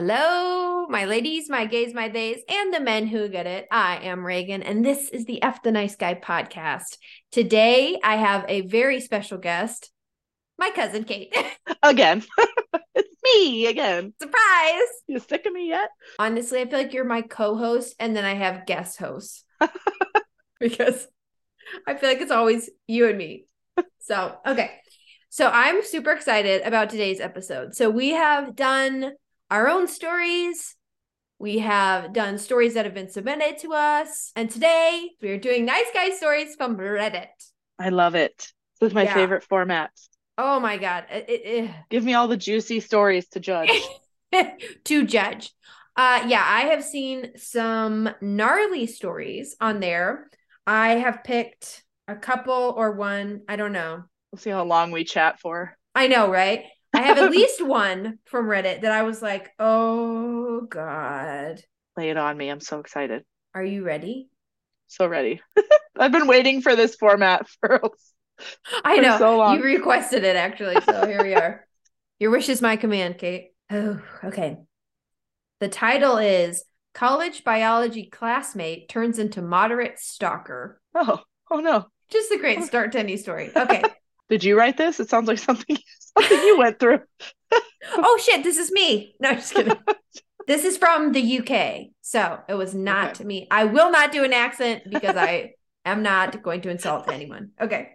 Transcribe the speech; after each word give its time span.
Hello, 0.00 0.86
my 0.86 1.06
ladies, 1.06 1.50
my 1.50 1.66
gays, 1.66 1.92
my 1.92 2.08
theys, 2.08 2.38
and 2.48 2.72
the 2.72 2.78
men 2.78 3.08
who 3.08 3.28
get 3.28 3.48
it. 3.48 3.66
I 3.68 3.96
am 3.96 4.24
Reagan, 4.24 4.62
and 4.62 4.84
this 4.84 5.08
is 5.08 5.24
the 5.24 5.42
F 5.42 5.60
the 5.64 5.72
Nice 5.72 5.96
Guy 5.96 6.14
podcast. 6.14 6.98
Today, 7.32 7.98
I 8.04 8.14
have 8.14 8.44
a 8.46 8.60
very 8.60 9.00
special 9.00 9.38
guest, 9.38 9.90
my 10.56 10.70
cousin 10.70 11.02
Kate. 11.02 11.34
again. 11.82 12.22
it's 12.94 13.16
me 13.24 13.66
again. 13.66 14.14
Surprise! 14.22 14.88
You 15.08 15.18
sick 15.18 15.44
of 15.46 15.52
me 15.52 15.66
yet? 15.66 15.90
Honestly, 16.20 16.60
I 16.60 16.68
feel 16.68 16.78
like 16.78 16.92
you're 16.92 17.02
my 17.02 17.22
co 17.22 17.56
host, 17.56 17.96
and 17.98 18.14
then 18.14 18.24
I 18.24 18.34
have 18.34 18.66
guest 18.66 19.00
hosts 19.00 19.42
because 20.60 21.08
I 21.88 21.96
feel 21.96 22.08
like 22.08 22.20
it's 22.20 22.30
always 22.30 22.70
you 22.86 23.08
and 23.08 23.18
me. 23.18 23.46
So, 23.98 24.36
okay. 24.46 24.70
So, 25.28 25.50
I'm 25.52 25.84
super 25.84 26.12
excited 26.12 26.62
about 26.62 26.88
today's 26.88 27.18
episode. 27.18 27.74
So, 27.74 27.90
we 27.90 28.10
have 28.10 28.54
done 28.54 29.14
our 29.50 29.68
own 29.68 29.88
stories. 29.88 30.74
We 31.38 31.58
have 31.58 32.12
done 32.12 32.38
stories 32.38 32.74
that 32.74 32.84
have 32.84 32.94
been 32.94 33.10
submitted 33.10 33.58
to 33.60 33.72
us. 33.72 34.32
And 34.34 34.50
today 34.50 35.10
we 35.22 35.30
are 35.30 35.38
doing 35.38 35.64
nice 35.64 35.86
guy 35.94 36.10
stories 36.10 36.56
from 36.56 36.76
Reddit. 36.76 37.28
I 37.78 37.90
love 37.90 38.14
it. 38.14 38.52
This 38.80 38.88
is 38.88 38.94
my 38.94 39.04
Yeah. 39.04 39.14
favorite 39.14 39.44
format. 39.44 39.90
Oh 40.36 40.58
my 40.60 40.76
God. 40.78 41.04
It- 41.10 41.70
Give 41.90 42.04
me 42.04 42.14
all 42.14 42.28
the 42.28 42.36
juicy 42.36 42.80
stories 42.80 43.28
to 43.30 43.40
judge. 43.40 43.70
to 44.84 45.04
judge. 45.06 45.52
Uh, 45.96 46.24
yeah, 46.28 46.44
I 46.46 46.62
have 46.72 46.84
seen 46.84 47.36
some 47.36 48.10
gnarly 48.20 48.86
stories 48.86 49.56
on 49.60 49.80
there. 49.80 50.28
I 50.66 50.90
have 50.96 51.24
picked 51.24 51.82
a 52.06 52.14
couple 52.14 52.74
or 52.76 52.92
one. 52.92 53.42
I 53.48 53.56
don't 53.56 53.72
know. 53.72 54.04
we'll 54.30 54.38
see 54.38 54.50
how 54.50 54.64
long 54.64 54.90
we 54.92 55.04
chat 55.04 55.40
for. 55.40 55.76
I 55.94 56.06
know, 56.08 56.30
right? 56.30 56.64
I 56.92 57.02
have 57.02 57.18
at 57.18 57.30
least 57.32 57.64
one 57.64 58.18
from 58.24 58.46
Reddit 58.46 58.82
that 58.82 58.92
I 58.92 59.02
was 59.02 59.22
like, 59.22 59.50
oh 59.58 60.62
God. 60.62 61.60
Lay 61.96 62.10
it 62.10 62.16
on 62.16 62.36
me. 62.36 62.48
I'm 62.48 62.60
so 62.60 62.80
excited. 62.80 63.24
Are 63.54 63.64
you 63.64 63.84
ready? 63.84 64.28
So 64.86 65.06
ready. 65.06 65.40
I've 65.98 66.12
been 66.12 66.26
waiting 66.26 66.62
for 66.62 66.76
this 66.76 66.94
format 66.94 67.46
for 67.60 67.90
I 68.84 68.96
for 68.96 69.02
know 69.02 69.18
so 69.18 69.38
long. 69.38 69.56
you 69.56 69.64
requested 69.64 70.24
it 70.24 70.36
actually. 70.36 70.80
So 70.82 71.06
here 71.06 71.22
we 71.22 71.34
are. 71.34 71.66
Your 72.18 72.30
wish 72.30 72.48
is 72.48 72.62
my 72.62 72.76
command, 72.76 73.18
Kate. 73.18 73.50
Oh, 73.70 74.00
okay. 74.24 74.58
The 75.60 75.68
title 75.68 76.18
is 76.18 76.64
College 76.94 77.44
Biology 77.44 78.06
Classmate 78.06 78.88
Turns 78.88 79.18
into 79.18 79.42
Moderate 79.42 79.98
Stalker. 79.98 80.80
Oh, 80.94 81.20
oh 81.50 81.60
no. 81.60 81.86
Just 82.10 82.32
a 82.32 82.38
great 82.38 82.62
start 82.64 82.92
to 82.92 82.98
any 82.98 83.16
story. 83.16 83.50
Okay. 83.54 83.82
Did 84.28 84.44
you 84.44 84.56
write 84.56 84.76
this? 84.76 85.00
It 85.00 85.08
sounds 85.10 85.28
like 85.28 85.38
something 85.38 85.76
something 86.20 86.46
you 86.46 86.58
went 86.58 86.78
through. 86.78 87.00
oh 87.96 88.18
shit, 88.22 88.42
this 88.42 88.58
is 88.58 88.70
me. 88.72 89.14
No, 89.20 89.34
just 89.34 89.54
kidding. 89.54 89.74
this 90.46 90.64
is 90.64 90.76
from 90.76 91.12
the 91.12 91.38
UK. 91.38 91.88
So 92.02 92.38
it 92.48 92.54
was 92.54 92.74
not 92.74 93.16
Okay. 93.16 93.24
me. 93.24 93.48
I 93.50 93.64
will 93.64 93.90
not 93.90 94.12
do 94.12 94.24
an 94.24 94.32
accent 94.32 94.84
because 94.88 95.16
I 95.16 95.52
am 95.84 96.02
not 96.02 96.42
going 96.42 96.60
to 96.62 96.70
insult 96.70 97.10
anyone. 97.10 97.50
Okay. 97.60 97.90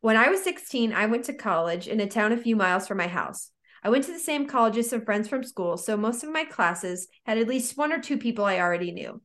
When 0.00 0.16
I 0.16 0.28
was 0.28 0.42
16, 0.42 0.92
I 0.92 1.06
went 1.06 1.24
to 1.26 1.32
college 1.32 1.88
in 1.88 1.98
a 2.00 2.06
town 2.06 2.32
a 2.32 2.36
few 2.36 2.56
miles 2.56 2.86
from 2.86 2.98
my 2.98 3.08
house. 3.08 3.50
I 3.82 3.90
went 3.90 4.04
to 4.04 4.12
the 4.12 4.18
same 4.18 4.46
college 4.46 4.76
as 4.78 4.90
some 4.90 5.04
friends 5.04 5.28
from 5.28 5.42
school, 5.44 5.76
so 5.76 5.96
most 5.96 6.22
of 6.24 6.30
my 6.32 6.44
classes 6.44 7.08
had 7.26 7.38
at 7.38 7.48
least 7.48 7.76
one 7.76 7.92
or 7.92 8.00
two 8.00 8.16
people 8.18 8.44
I 8.44 8.58
already 8.58 8.92
knew. 8.92 9.20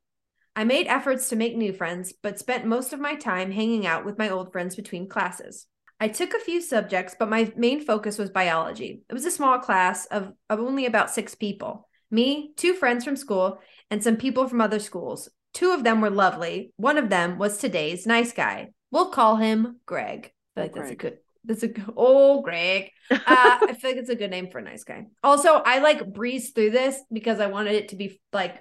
I 0.56 0.66
made 0.66 0.88
efforts 0.88 1.30
to 1.30 1.36
make 1.38 1.56
new 1.56 1.72
friends, 1.72 2.14
but 2.22 2.40
spent 2.40 2.66
most 2.66 2.92
of 2.92 3.00
my 3.00 3.16
time 3.16 3.52
hanging 3.52 3.86
out 3.86 4.04
with 4.06 4.18
my 4.18 4.30
old 4.30 4.52
friends 4.52 4.76
between 4.76 5.08
classes. 5.08 5.66
I 6.00 6.08
took 6.08 6.34
a 6.34 6.40
few 6.40 6.62
subjects, 6.62 7.16
but 7.18 7.30
my 7.30 7.52
main 7.56 7.82
focus 7.84 8.18
was 8.18 8.30
biology. 8.30 9.02
It 9.10 9.14
was 9.14 9.26
a 9.26 9.32
small 9.32 9.60
class 9.60 10.06
of, 10.08 10.34
of 10.50 10.60
only 10.60 10.86
about 10.86 11.12
six 11.12 11.36
people 11.36 11.88
me, 12.12 12.54
two 12.56 12.74
friends 12.74 13.06
from 13.06 13.16
school, 13.16 13.60
and 13.92 14.04
some 14.04 14.18
people 14.18 14.48
from 14.48 14.62
other 14.62 14.80
schools. 14.80 15.30
Two 15.54 15.72
of 15.74 15.84
them 15.84 16.02
were 16.02 16.10
lovely. 16.10 16.74
One 16.76 16.98
of 16.98 17.10
them 17.10 17.38
was 17.38 17.60
today's 17.60 18.08
nice 18.08 18.34
guy. 18.34 18.70
We'll 18.90 19.10
call 19.12 19.36
him 19.36 19.78
Greg. 19.86 20.26
I 20.56 20.62
feel 20.62 20.64
Oh, 20.64 20.64
like 20.64 20.76
that's 20.76 20.90
a 20.90 20.96
good. 20.96 21.18
That's 21.46 21.64
a 21.64 21.68
good. 21.68 21.86
Oh, 21.96 22.42
Greg. 22.42 22.90
Uh, 23.28 23.60
I 23.68 23.74
feel 23.80 23.92
like 23.92 24.00
it's 24.00 24.10
a 24.10 24.16
good 24.16 24.32
name 24.32 24.50
for 24.50 24.58
a 24.58 24.64
nice 24.64 24.84
guy. 24.84 25.06
Also, 25.24 25.54
I 25.54 25.80
like 25.80 26.12
breezed 26.12 26.56
through 26.56 26.72
this 26.72 27.00
because 27.14 27.40
I 27.40 27.46
wanted 27.48 27.76
it 27.76 27.90
to 27.90 27.96
be 27.96 28.20
like 28.34 28.58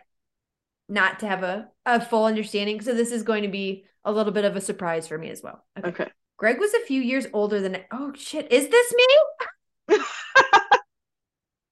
not 0.88 1.20
to 1.20 1.26
have 1.26 1.42
a, 1.42 1.68
a 1.86 2.00
full 2.00 2.24
understanding. 2.24 2.80
So 2.80 2.94
this 2.94 3.12
is 3.12 3.22
going 3.22 3.42
to 3.42 3.48
be 3.48 3.84
a 4.04 4.12
little 4.12 4.32
bit 4.32 4.44
of 4.44 4.56
a 4.56 4.60
surprise 4.60 5.08
for 5.08 5.18
me 5.18 5.30
as 5.30 5.42
well. 5.42 5.64
Okay. 5.78 5.88
Okay. 5.90 6.10
Greg 6.38 6.58
was 6.58 6.72
a 6.72 6.86
few 6.86 7.02
years 7.02 7.26
older 7.32 7.60
than. 7.60 7.78
Oh 7.90 8.12
shit! 8.14 8.50
Is 8.50 8.68
this 8.68 8.94
me? 8.94 9.98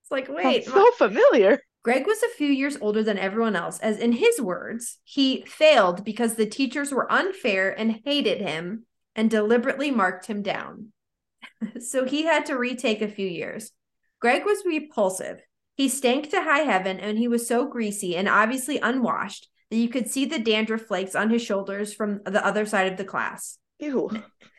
It's 0.06 0.12
like 0.12 0.28
wait. 0.28 0.66
So 0.66 0.88
familiar. 0.92 1.58
Greg 1.82 2.06
was 2.06 2.22
a 2.22 2.36
few 2.36 2.46
years 2.46 2.78
older 2.80 3.02
than 3.02 3.18
everyone 3.18 3.56
else, 3.56 3.80
as 3.80 3.98
in 3.98 4.12
his 4.12 4.40
words, 4.40 4.98
he 5.02 5.44
failed 5.48 6.04
because 6.04 6.34
the 6.34 6.46
teachers 6.46 6.92
were 6.92 7.10
unfair 7.12 7.76
and 7.76 8.00
hated 8.04 8.40
him 8.40 8.86
and 9.16 9.28
deliberately 9.28 9.90
marked 9.90 10.26
him 10.26 10.42
down. 10.42 10.92
so 11.80 12.04
he 12.04 12.22
had 12.22 12.46
to 12.46 12.56
retake 12.56 13.02
a 13.02 13.08
few 13.08 13.26
years. 13.26 13.72
Greg 14.20 14.44
was 14.44 14.64
repulsive. 14.64 15.40
He 15.74 15.88
stank 15.88 16.30
to 16.30 16.40
high 16.40 16.60
heaven 16.60 17.00
and 17.00 17.18
he 17.18 17.26
was 17.26 17.48
so 17.48 17.66
greasy 17.66 18.16
and 18.16 18.28
obviously 18.28 18.78
unwashed 18.78 19.48
that 19.70 19.76
you 19.76 19.88
could 19.88 20.08
see 20.08 20.24
the 20.24 20.38
dandruff 20.38 20.82
flakes 20.82 21.16
on 21.16 21.30
his 21.30 21.42
shoulders 21.42 21.92
from 21.92 22.20
the 22.24 22.46
other 22.46 22.64
side 22.64 22.92
of 22.92 22.96
the 22.96 23.04
class. 23.04 23.58
Ew. 23.80 24.10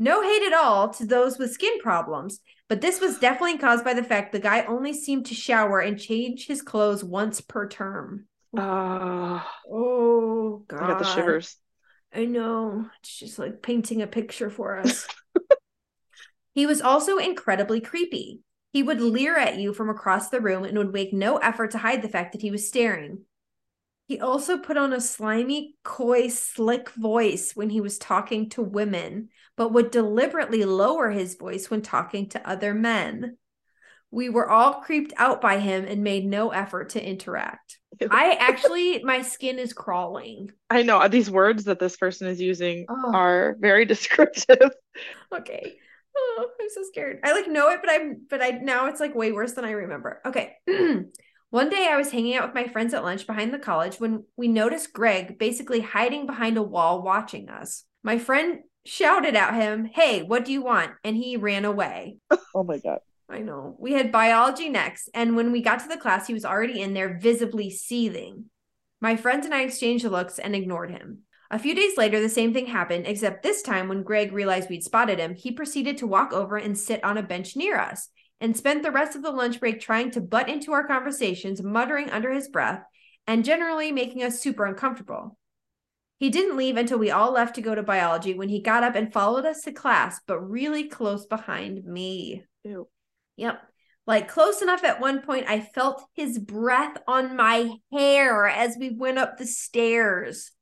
No 0.00 0.22
hate 0.22 0.46
at 0.46 0.52
all 0.52 0.90
to 0.90 1.04
those 1.04 1.38
with 1.38 1.52
skin 1.52 1.80
problems, 1.80 2.38
but 2.68 2.80
this 2.80 3.00
was 3.00 3.18
definitely 3.18 3.58
caused 3.58 3.84
by 3.84 3.94
the 3.94 4.04
fact 4.04 4.30
the 4.30 4.38
guy 4.38 4.62
only 4.64 4.92
seemed 4.92 5.26
to 5.26 5.34
shower 5.34 5.80
and 5.80 5.98
change 5.98 6.46
his 6.46 6.62
clothes 6.62 7.02
once 7.02 7.40
per 7.40 7.68
term. 7.68 8.26
Uh, 8.56 9.40
Oh 9.68 10.64
god. 10.68 10.82
I 10.82 10.86
got 10.86 10.98
the 11.00 11.04
shivers. 11.04 11.56
I 12.14 12.24
know. 12.26 12.88
It's 13.00 13.18
just 13.18 13.38
like 13.38 13.60
painting 13.60 14.00
a 14.00 14.06
picture 14.06 14.50
for 14.50 14.78
us. 14.78 15.06
he 16.54 16.64
was 16.64 16.80
also 16.80 17.18
incredibly 17.18 17.80
creepy. 17.80 18.40
He 18.72 18.82
would 18.82 19.00
leer 19.00 19.36
at 19.36 19.58
you 19.58 19.74
from 19.74 19.90
across 19.90 20.28
the 20.28 20.40
room 20.40 20.64
and 20.64 20.78
would 20.78 20.92
make 20.92 21.12
no 21.12 21.38
effort 21.38 21.72
to 21.72 21.78
hide 21.78 22.02
the 22.02 22.08
fact 22.08 22.32
that 22.32 22.42
he 22.42 22.50
was 22.50 22.68
staring. 22.68 23.22
He 24.08 24.18
also 24.18 24.56
put 24.56 24.78
on 24.78 24.94
a 24.94 25.02
slimy, 25.02 25.76
coy, 25.84 26.28
slick 26.28 26.88
voice 26.92 27.52
when 27.54 27.68
he 27.68 27.82
was 27.82 27.98
talking 27.98 28.48
to 28.50 28.62
women, 28.62 29.28
but 29.54 29.70
would 29.72 29.90
deliberately 29.90 30.64
lower 30.64 31.10
his 31.10 31.34
voice 31.34 31.68
when 31.68 31.82
talking 31.82 32.30
to 32.30 32.48
other 32.48 32.72
men. 32.72 33.36
We 34.10 34.30
were 34.30 34.48
all 34.48 34.80
creeped 34.80 35.12
out 35.18 35.42
by 35.42 35.58
him 35.58 35.84
and 35.84 36.02
made 36.02 36.24
no 36.24 36.48
effort 36.48 36.88
to 36.90 37.06
interact. 37.06 37.80
I 38.10 38.38
actually, 38.40 39.04
my 39.04 39.20
skin 39.20 39.58
is 39.58 39.74
crawling. 39.74 40.52
I 40.70 40.84
know 40.84 41.06
these 41.08 41.30
words 41.30 41.64
that 41.64 41.78
this 41.78 41.98
person 41.98 42.28
is 42.28 42.40
using 42.40 42.86
Oh. 42.88 43.12
are 43.12 43.56
very 43.60 43.84
descriptive. 43.84 44.70
Okay. 45.34 45.76
Oh, 46.16 46.48
I'm 46.58 46.70
so 46.70 46.82
scared. 46.84 47.20
I 47.22 47.32
like 47.32 47.46
know 47.46 47.68
it, 47.68 47.80
but 47.82 47.90
I'm 47.92 48.22
but 48.30 48.42
I 48.42 48.50
now 48.52 48.86
it's 48.86 49.00
like 49.00 49.14
way 49.14 49.32
worse 49.32 49.52
than 49.52 49.66
I 49.66 49.72
remember. 49.72 50.22
Okay. 50.24 50.56
One 51.50 51.70
day 51.70 51.88
I 51.90 51.96
was 51.96 52.10
hanging 52.10 52.36
out 52.36 52.48
with 52.48 52.54
my 52.54 52.68
friends 52.70 52.92
at 52.92 53.04
lunch 53.04 53.26
behind 53.26 53.54
the 53.54 53.58
college 53.58 53.98
when 53.98 54.24
we 54.36 54.48
noticed 54.48 54.92
Greg 54.92 55.38
basically 55.38 55.80
hiding 55.80 56.26
behind 56.26 56.58
a 56.58 56.62
wall 56.62 57.02
watching 57.02 57.48
us. 57.48 57.84
My 58.02 58.18
friend 58.18 58.60
shouted 58.84 59.34
at 59.34 59.54
him, 59.54 59.86
"Hey, 59.86 60.22
what 60.22 60.44
do 60.44 60.52
you 60.52 60.60
want?" 60.60 60.92
and 61.02 61.16
he 61.16 61.38
ran 61.38 61.64
away. 61.64 62.18
Oh 62.54 62.64
my 62.64 62.78
god. 62.78 62.98
I 63.30 63.40
know. 63.40 63.76
We 63.78 63.92
had 63.92 64.12
biology 64.12 64.68
next, 64.68 65.08
and 65.14 65.36
when 65.36 65.52
we 65.52 65.62
got 65.62 65.80
to 65.80 65.88
the 65.88 65.96
class, 65.96 66.26
he 66.26 66.34
was 66.34 66.44
already 66.44 66.80
in 66.80 66.94
there 66.94 67.18
visibly 67.18 67.70
seething. 67.70 68.46
My 69.00 69.16
friends 69.16 69.46
and 69.46 69.54
I 69.54 69.62
exchanged 69.62 70.04
looks 70.04 70.38
and 70.38 70.54
ignored 70.54 70.90
him. 70.90 71.20
A 71.50 71.58
few 71.58 71.74
days 71.74 71.96
later, 71.96 72.20
the 72.20 72.28
same 72.28 72.52
thing 72.52 72.66
happened, 72.66 73.06
except 73.06 73.42
this 73.42 73.62
time 73.62 73.88
when 73.88 74.02
Greg 74.02 74.32
realized 74.32 74.68
we'd 74.68 74.84
spotted 74.84 75.18
him, 75.18 75.34
he 75.34 75.50
proceeded 75.50 75.96
to 75.98 76.06
walk 76.06 76.32
over 76.32 76.56
and 76.56 76.76
sit 76.76 77.02
on 77.02 77.16
a 77.16 77.22
bench 77.22 77.56
near 77.56 77.78
us 77.78 78.10
and 78.40 78.56
spent 78.56 78.82
the 78.82 78.90
rest 78.90 79.16
of 79.16 79.22
the 79.22 79.30
lunch 79.30 79.60
break 79.60 79.80
trying 79.80 80.10
to 80.12 80.20
butt 80.20 80.48
into 80.48 80.72
our 80.72 80.86
conversations, 80.86 81.62
muttering 81.62 82.10
under 82.10 82.32
his 82.32 82.48
breath 82.48 82.82
and 83.26 83.44
generally 83.44 83.92
making 83.92 84.22
us 84.22 84.40
super 84.40 84.64
uncomfortable. 84.64 85.36
He 86.18 86.30
didn't 86.30 86.56
leave 86.56 86.76
until 86.76 86.98
we 86.98 87.10
all 87.10 87.32
left 87.32 87.54
to 87.56 87.60
go 87.60 87.74
to 87.74 87.82
biology 87.82 88.34
when 88.34 88.48
he 88.48 88.60
got 88.60 88.82
up 88.82 88.96
and 88.96 89.12
followed 89.12 89.44
us 89.44 89.62
to 89.62 89.72
class, 89.72 90.20
but 90.26 90.40
really 90.40 90.88
close 90.88 91.26
behind 91.26 91.84
me. 91.84 92.44
Ew. 92.64 92.88
Yep. 93.36 93.62
Like 94.06 94.28
close 94.28 94.62
enough 94.62 94.82
at 94.84 95.00
one 95.00 95.20
point, 95.22 95.46
I 95.48 95.60
felt 95.60 96.02
his 96.14 96.38
breath 96.38 96.96
on 97.06 97.36
my 97.36 97.70
hair 97.92 98.48
as 98.48 98.76
we 98.78 98.90
went 98.90 99.18
up 99.18 99.36
the 99.36 99.46
stairs. 99.46 100.50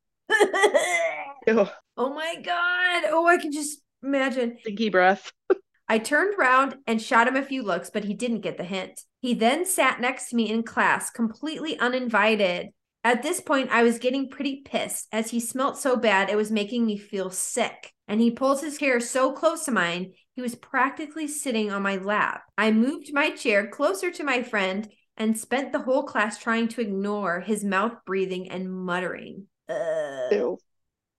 Oh 1.99 2.12
my 2.12 2.34
God. 2.43 3.05
Oh, 3.11 3.26
I 3.26 3.38
can 3.38 3.52
just 3.52 3.81
imagine. 4.02 4.58
Stinky 4.61 4.90
breath. 4.90 5.32
I 5.88 5.99
turned 5.99 6.37
round 6.38 6.77
and 6.87 7.00
shot 7.00 7.29
him 7.29 7.37
a 7.37 7.43
few 7.44 7.62
looks, 7.62 7.91
but 7.91 8.05
he 8.05 8.15
didn't 8.15 8.41
get 8.41 8.56
the 8.56 8.65
hint. 8.65 9.03
He 9.21 9.35
then 9.35 9.65
sat 9.65 10.00
next 10.00 10.31
to 10.31 10.37
me 10.37 10.50
in 10.50 10.62
class, 10.62 11.11
completely 11.11 11.79
uninvited. 11.79 12.71
At 13.05 13.23
this 13.23 13.41
point, 13.41 13.71
I 13.71 13.85
was 13.85 14.00
getting 14.00 14.29
pretty 14.29 14.62
pissed 14.65 15.06
as 15.12 15.31
he 15.31 15.38
smelt 15.38 15.79
so 15.79 15.97
bad 15.97 16.29
it 16.29 16.37
was 16.37 16.50
making 16.50 16.87
me 16.87 16.99
feel 16.99 17.31
sick. 17.31 17.93
And 18.09 18.21
he 18.21 18.33
pulled 18.33 18.61
his 18.61 18.79
chair 18.79 18.99
so 18.99 19.33
close 19.33 19.65
to 19.65 19.71
mine, 19.71 20.12
he 20.35 20.43
was 20.43 20.55
practically 20.55 21.29
sitting 21.29 21.71
on 21.71 21.83
my 21.83 21.97
lap. 21.97 22.43
I 22.59 22.73
moved 22.73 23.12
my 23.12 23.31
chair 23.31 23.69
closer 23.69 24.11
to 24.11 24.25
my 24.25 24.43
friend 24.43 24.89
and 25.17 25.39
spent 25.39 25.73
the 25.73 25.81
whole 25.81 26.03
class 26.03 26.39
trying 26.39 26.69
to 26.69 26.81
ignore 26.81 27.41
his 27.41 27.65
mouth 27.65 27.94
breathing 28.05 28.50
and 28.50 28.71
muttering. 28.71 29.47
Ugh. 29.69 30.32
Ew. 30.32 30.59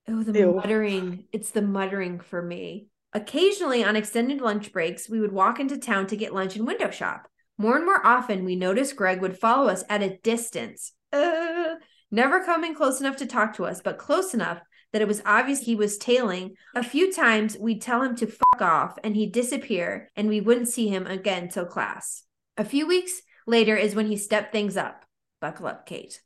Oh, 0.10 0.24
the 0.24 0.40
Ew. 0.40 0.54
muttering. 0.54 1.26
It's 1.32 1.52
the 1.52 1.62
muttering 1.62 2.20
for 2.20 2.42
me. 2.42 2.88
Occasionally, 3.14 3.84
on 3.84 3.96
extended 3.96 4.42
lunch 4.42 4.72
breaks, 4.72 5.10
we 5.10 5.20
would 5.20 5.32
walk 5.32 5.60
into 5.60 5.78
town 5.78 6.08
to 6.08 6.18
get 6.18 6.34
lunch 6.34 6.56
and 6.56 6.68
window 6.68 6.92
shop. 6.92 7.28
More 7.58 7.76
and 7.76 7.86
more 7.86 8.06
often, 8.06 8.46
we 8.46 8.56
noticed 8.56 8.96
Greg 8.96 9.22
would 9.22 9.40
follow 9.40 9.70
us 9.70 9.84
at 9.90 10.04
a 10.04 10.18
distance, 10.18 10.94
uh, 11.12 11.76
never 12.12 12.44
coming 12.44 12.76
close 12.76 13.00
enough 13.00 13.18
to 13.18 13.26
talk 13.26 13.56
to 13.56 13.66
us, 13.66 13.82
but 13.82 13.98
close 13.98 14.34
enough 14.34 14.60
that 14.94 15.02
it 15.02 15.08
was 15.08 15.22
obvious 15.26 15.60
he 15.60 15.76
was 15.76 15.98
tailing. 15.98 16.56
A 16.76 16.84
few 16.84 17.12
times, 17.12 17.58
we'd 17.58 17.82
tell 17.82 18.04
him 18.04 18.16
to 18.18 18.28
fuck 18.28 18.62
off, 18.62 18.98
and 19.04 19.16
he'd 19.16 19.32
disappear, 19.32 20.10
and 20.16 20.30
we 20.30 20.42
wouldn't 20.42 20.70
see 20.70 20.88
him 20.88 21.08
again 21.08 21.50
till 21.50 21.66
class. 21.66 22.24
A 22.58 22.66
few 22.66 22.88
weeks 22.88 23.22
later 23.46 23.76
is 23.76 23.96
when 23.96 24.08
he 24.08 24.18
stepped 24.18 24.52
things 24.52 24.78
up. 24.78 25.06
Buckle 25.42 25.68
up, 25.68 25.86
Kate. 25.86 26.22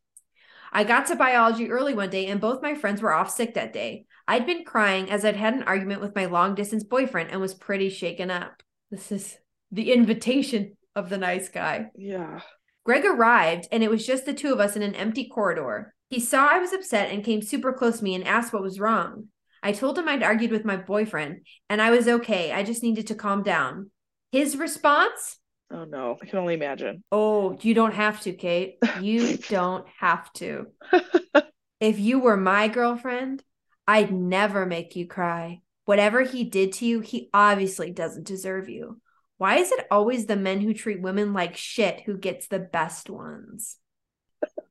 I 0.74 0.84
got 0.84 1.08
to 1.08 1.16
biology 1.16 1.70
early 1.70 1.94
one 1.94 2.10
day, 2.10 2.28
and 2.28 2.40
both 2.40 2.62
my 2.62 2.76
friends 2.76 3.02
were 3.02 3.14
off 3.14 3.30
sick 3.30 3.56
that 3.56 3.74
day. 3.74 4.06
I'd 4.28 4.46
been 4.46 4.64
crying 4.64 5.10
as 5.10 5.26
I'd 5.26 5.36
had 5.36 5.54
an 5.54 5.64
argument 5.64 6.02
with 6.02 6.16
my 6.16 6.26
long 6.26 6.56
distance 6.56 6.84
boyfriend 6.84 7.32
and 7.32 7.42
was 7.42 7.54
pretty 7.54 7.90
shaken 7.90 8.32
up. 8.32 8.64
This 8.90 9.12
is 9.12 9.38
the 9.72 9.92
invitation 9.92 10.78
of 10.96 11.10
the 11.10 11.18
nice 11.18 11.50
guy. 11.50 11.88
Yeah. 11.96 12.42
Greg 12.84 13.06
arrived, 13.06 13.68
and 13.72 13.84
it 13.84 13.90
was 13.90 14.06
just 14.06 14.26
the 14.26 14.34
two 14.34 14.52
of 14.52 14.60
us 14.60 14.76
in 14.76 14.82
an 14.82 14.96
empty 14.96 15.28
corridor. 15.28 15.94
He 16.10 16.20
saw 16.20 16.48
I 16.48 16.60
was 16.60 16.74
upset 16.74 17.10
and 17.10 17.24
came 17.24 17.42
super 17.42 17.72
close 17.72 18.00
to 18.00 18.04
me 18.04 18.16
and 18.16 18.28
asked 18.28 18.52
what 18.52 18.64
was 18.64 18.80
wrong. 18.80 19.28
I 19.64 19.72
told 19.72 19.98
him 19.98 20.08
I'd 20.08 20.24
argued 20.24 20.52
with 20.52 20.66
my 20.66 20.76
boyfriend 20.76 21.46
and 21.70 21.82
I 21.82 21.92
was 21.92 22.08
okay. 22.08 22.52
I 22.52 22.64
just 22.64 22.84
needed 22.84 23.08
to 23.08 23.16
calm 23.16 23.44
down. 23.44 23.92
His 24.32 24.58
response? 24.58 25.38
Oh 25.72 25.86
no. 25.86 26.18
I 26.22 26.26
can 26.26 26.40
only 26.40 26.56
imagine. 26.56 27.04
Oh, 27.12 27.58
you 27.62 27.74
don't 27.74 27.94
have 27.94 28.20
to, 28.22 28.34
Kate. 28.34 28.78
You 29.02 29.38
don't 29.38 29.86
have 30.00 30.32
to. 30.34 30.68
if 31.80 32.00
you 32.00 32.20
were 32.20 32.38
my 32.38 32.68
girlfriend, 32.68 33.44
I'd 33.88 34.12
never 34.12 34.66
make 34.66 34.96
you 34.96 35.08
cry. 35.08 35.62
Whatever 35.86 36.22
he 36.22 36.44
did 36.44 36.74
to 36.74 36.86
you, 36.86 37.00
he 37.02 37.30
obviously 37.34 37.92
doesn't 37.92 38.28
deserve 38.28 38.70
you. 38.70 39.02
Why 39.38 39.58
is 39.58 39.72
it 39.72 39.88
always 39.90 40.26
the 40.26 40.36
men 40.36 40.62
who 40.62 40.74
treat 40.74 41.02
women 41.02 41.34
like 41.34 41.58
shit 41.58 42.02
who 42.02 42.18
gets 42.18 42.48
the 42.48 42.60
best 42.60 43.10
ones? 43.10 43.78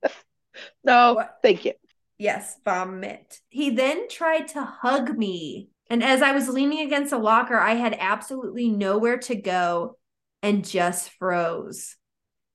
No, 0.85 1.15
What? 1.15 1.37
thank 1.43 1.65
you. 1.65 1.73
Yes, 2.19 2.57
vomit. 2.65 3.41
He 3.49 3.71
then 3.71 4.09
tried 4.09 4.49
to 4.49 4.63
hug 4.65 5.17
me. 5.17 5.69
And 5.89 6.05
as 6.05 6.23
I 6.23 6.33
was 6.33 6.49
leaning 6.49 6.81
against 6.81 7.13
a 7.13 7.19
locker, 7.19 7.59
I 7.59 7.75
had 7.75 7.97
absolutely 7.99 8.69
nowhere 8.69 9.19
to 9.19 9.35
go 9.35 9.97
and 10.43 10.65
just 10.65 11.11
froze. 11.11 11.97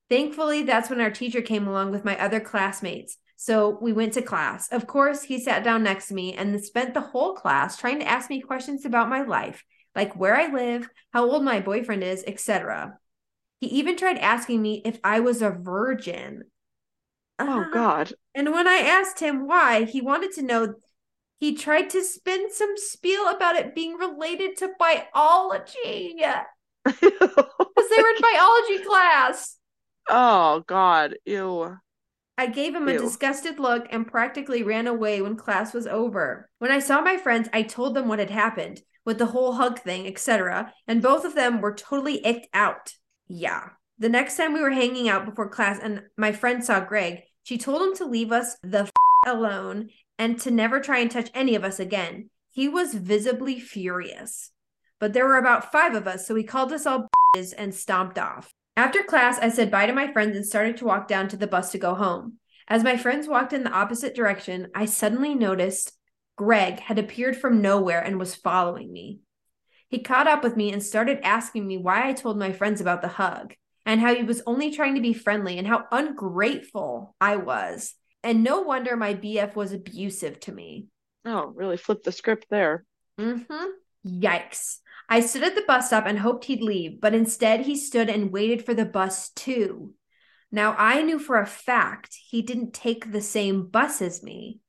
Thankfully, 0.08 0.62
that's 0.62 0.88
when 0.88 1.00
our 1.00 1.10
teacher 1.10 1.42
came 1.42 1.66
along 1.66 1.90
with 1.90 2.04
my 2.04 2.18
other 2.18 2.38
classmates. 2.40 3.18
So 3.36 3.78
we 3.80 3.92
went 3.92 4.14
to 4.14 4.22
class. 4.22 4.68
Of 4.72 4.86
course, 4.86 5.22
he 5.22 5.38
sat 5.38 5.62
down 5.62 5.82
next 5.82 6.08
to 6.08 6.14
me 6.14 6.34
and 6.34 6.62
spent 6.62 6.94
the 6.94 7.00
whole 7.00 7.34
class 7.34 7.76
trying 7.76 7.98
to 8.00 8.08
ask 8.08 8.30
me 8.30 8.40
questions 8.40 8.84
about 8.84 9.08
my 9.10 9.22
life, 9.22 9.62
like 9.94 10.16
where 10.16 10.34
I 10.34 10.52
live, 10.52 10.88
how 11.12 11.30
old 11.30 11.44
my 11.44 11.60
boyfriend 11.60 12.02
is, 12.02 12.24
etc. 12.26 12.98
He 13.60 13.66
even 13.68 13.96
tried 13.96 14.18
asking 14.18 14.62
me 14.62 14.82
if 14.84 14.98
I 15.04 15.20
was 15.20 15.42
a 15.42 15.50
virgin. 15.50 16.44
Oh 17.38 17.60
Uh, 17.60 17.70
God. 17.70 18.12
and 18.34 18.52
when 18.52 18.66
I 18.66 18.76
asked 18.78 19.20
him 19.20 19.46
why, 19.46 19.84
he 19.84 20.00
wanted 20.00 20.32
to 20.32 20.42
know. 20.42 20.74
He 21.38 21.54
tried 21.54 21.90
to 21.90 22.02
spin 22.02 22.50
some 22.50 22.72
spiel 22.76 23.28
about 23.28 23.56
it 23.56 23.74
being 23.74 23.94
related 23.96 24.56
to 24.58 24.70
biology 24.78 26.14
because 26.84 27.00
they 27.90 28.00
were 28.00 28.08
in 28.08 28.22
biology 28.22 28.78
class. 28.84 29.56
oh 30.08 30.64
God. 30.66 31.16
Ew. 31.26 31.76
I 32.38 32.46
gave 32.46 32.74
him 32.74 32.88
a 32.88 32.92
Ew. 32.92 32.98
disgusted 32.98 33.58
look 33.58 33.86
and 33.90 34.06
practically 34.06 34.62
ran 34.62 34.86
away 34.86 35.22
when 35.22 35.36
class 35.36 35.72
was 35.72 35.86
over. 35.86 36.50
When 36.58 36.70
I 36.70 36.80
saw 36.80 37.00
my 37.00 37.16
friends, 37.16 37.48
I 37.52 37.62
told 37.62 37.94
them 37.94 38.08
what 38.08 38.18
had 38.18 38.30
happened 38.30 38.82
with 39.04 39.18
the 39.18 39.26
whole 39.26 39.54
hug 39.54 39.78
thing, 39.78 40.06
etc., 40.06 40.72
and 40.86 41.00
both 41.00 41.24
of 41.24 41.34
them 41.34 41.60
were 41.60 41.74
totally 41.74 42.20
icked 42.26 42.48
out. 42.52 42.92
Yeah. 43.28 43.70
The 43.98 44.10
next 44.10 44.36
time 44.36 44.52
we 44.52 44.60
were 44.60 44.72
hanging 44.72 45.08
out 45.08 45.24
before 45.24 45.48
class 45.48 45.78
and 45.82 46.02
my 46.18 46.32
friend 46.32 46.62
saw 46.62 46.80
Greg, 46.80 47.22
she 47.42 47.56
told 47.56 47.80
him 47.80 47.96
to 47.96 48.04
leave 48.04 48.32
us 48.32 48.56
the 48.62 48.80
f- 48.80 48.90
alone 49.26 49.88
and 50.18 50.38
to 50.40 50.50
never 50.50 50.80
try 50.80 50.98
and 50.98 51.10
touch 51.10 51.30
any 51.34 51.54
of 51.54 51.64
us 51.64 51.80
again. 51.80 52.28
He 52.48 52.68
was 52.68 52.94
visibly 52.94 53.58
furious. 53.60 54.50
But 54.98 55.12
there 55.12 55.26
were 55.26 55.38
about 55.38 55.72
five 55.72 55.94
of 55.94 56.06
us, 56.06 56.26
so 56.26 56.34
he 56.34 56.44
called 56.44 56.72
us 56.72 56.86
all 56.86 57.08
bitches 57.36 57.54
and 57.56 57.74
stomped 57.74 58.18
off. 58.18 58.50
After 58.76 59.02
class, 59.02 59.38
I 59.38 59.48
said 59.48 59.70
bye 59.70 59.86
to 59.86 59.92
my 59.92 60.12
friends 60.12 60.36
and 60.36 60.44
started 60.44 60.76
to 60.78 60.84
walk 60.84 61.08
down 61.08 61.28
to 61.28 61.36
the 61.36 61.46
bus 61.46 61.72
to 61.72 61.78
go 61.78 61.94
home. 61.94 62.34
As 62.68 62.84
my 62.84 62.96
friends 62.96 63.26
walked 63.26 63.52
in 63.52 63.64
the 63.64 63.72
opposite 63.72 64.14
direction, 64.14 64.68
I 64.74 64.84
suddenly 64.84 65.34
noticed 65.34 65.92
Greg 66.36 66.80
had 66.80 66.98
appeared 66.98 67.36
from 67.36 67.62
nowhere 67.62 68.00
and 68.00 68.18
was 68.18 68.34
following 68.34 68.92
me. 68.92 69.20
He 69.88 70.00
caught 70.00 70.26
up 70.26 70.42
with 70.42 70.56
me 70.56 70.72
and 70.72 70.82
started 70.82 71.20
asking 71.22 71.66
me 71.66 71.78
why 71.78 72.08
I 72.08 72.12
told 72.12 72.38
my 72.38 72.52
friends 72.52 72.80
about 72.80 73.00
the 73.00 73.08
hug 73.08 73.54
and 73.86 74.00
how 74.00 74.14
he 74.14 74.24
was 74.24 74.42
only 74.46 74.70
trying 74.72 74.96
to 74.96 75.00
be 75.00 75.14
friendly 75.14 75.58
and 75.58 75.66
how 75.66 75.86
ungrateful 75.90 77.14
I 77.20 77.36
was. 77.36 77.94
And 78.22 78.42
no 78.42 78.60
wonder 78.62 78.96
my 78.96 79.14
BF 79.14 79.54
was 79.54 79.72
abusive 79.72 80.40
to 80.40 80.52
me. 80.52 80.88
Oh, 81.24 81.46
really 81.54 81.76
flipped 81.76 82.04
the 82.04 82.12
script 82.12 82.46
there. 82.50 82.84
Mm-hmm. 83.18 83.66
Yikes. 84.06 84.78
I 85.08 85.20
stood 85.20 85.44
at 85.44 85.54
the 85.54 85.64
bus 85.66 85.88
stop 85.88 86.04
and 86.06 86.18
hoped 86.18 86.46
he'd 86.46 86.62
leave, 86.62 87.00
but 87.00 87.14
instead 87.14 87.60
he 87.60 87.76
stood 87.76 88.08
and 88.08 88.32
waited 88.32 88.64
for 88.64 88.74
the 88.74 88.84
bus 88.84 89.30
too. 89.30 89.94
Now 90.50 90.74
I 90.78 91.02
knew 91.02 91.18
for 91.18 91.38
a 91.38 91.46
fact 91.46 92.16
he 92.28 92.42
didn't 92.42 92.72
take 92.72 93.12
the 93.12 93.20
same 93.20 93.66
bus 93.66 94.02
as 94.02 94.22
me, 94.22 94.60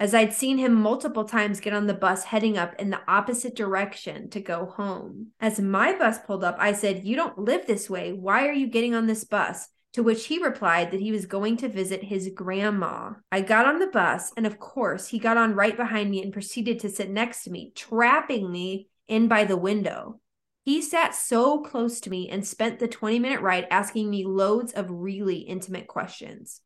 as 0.00 0.14
I'd 0.14 0.32
seen 0.32 0.58
him 0.58 0.74
multiple 0.74 1.24
times 1.24 1.60
get 1.60 1.72
on 1.72 1.86
the 1.86 1.94
bus 1.94 2.24
heading 2.24 2.58
up 2.58 2.74
in 2.80 2.90
the 2.90 3.00
opposite 3.06 3.54
direction 3.54 4.30
to 4.30 4.40
go 4.40 4.66
home. 4.66 5.28
As 5.40 5.60
my 5.60 5.96
bus 5.96 6.18
pulled 6.18 6.44
up, 6.44 6.56
I 6.58 6.72
said, 6.72 7.04
You 7.04 7.16
don't 7.16 7.38
live 7.38 7.66
this 7.66 7.88
way. 7.88 8.12
Why 8.12 8.48
are 8.48 8.52
you 8.52 8.66
getting 8.66 8.94
on 8.94 9.06
this 9.06 9.24
bus? 9.24 9.68
To 9.92 10.02
which 10.02 10.26
he 10.26 10.42
replied 10.42 10.90
that 10.90 11.00
he 11.00 11.12
was 11.12 11.26
going 11.26 11.56
to 11.58 11.68
visit 11.68 12.02
his 12.02 12.30
grandma. 12.34 13.12
I 13.30 13.42
got 13.42 13.66
on 13.66 13.78
the 13.78 13.86
bus, 13.86 14.32
and 14.36 14.44
of 14.44 14.58
course, 14.58 15.06
he 15.06 15.20
got 15.20 15.36
on 15.36 15.54
right 15.54 15.76
behind 15.76 16.10
me 16.10 16.20
and 16.20 16.32
proceeded 16.32 16.80
to 16.80 16.90
sit 16.90 17.10
next 17.10 17.44
to 17.44 17.50
me, 17.50 17.72
trapping 17.76 18.50
me 18.50 18.88
in 19.08 19.28
by 19.28 19.44
the 19.44 19.56
window. 19.56 20.20
He 20.64 20.80
sat 20.80 21.14
so 21.14 21.60
close 21.60 22.00
to 22.00 22.10
me 22.10 22.28
and 22.30 22.46
spent 22.46 22.78
the 22.78 22.88
20 22.88 23.18
minute 23.18 23.42
ride 23.42 23.66
asking 23.70 24.08
me 24.08 24.24
loads 24.24 24.72
of 24.72 24.90
really 24.90 25.38
intimate 25.38 25.86
questions. 25.86 26.62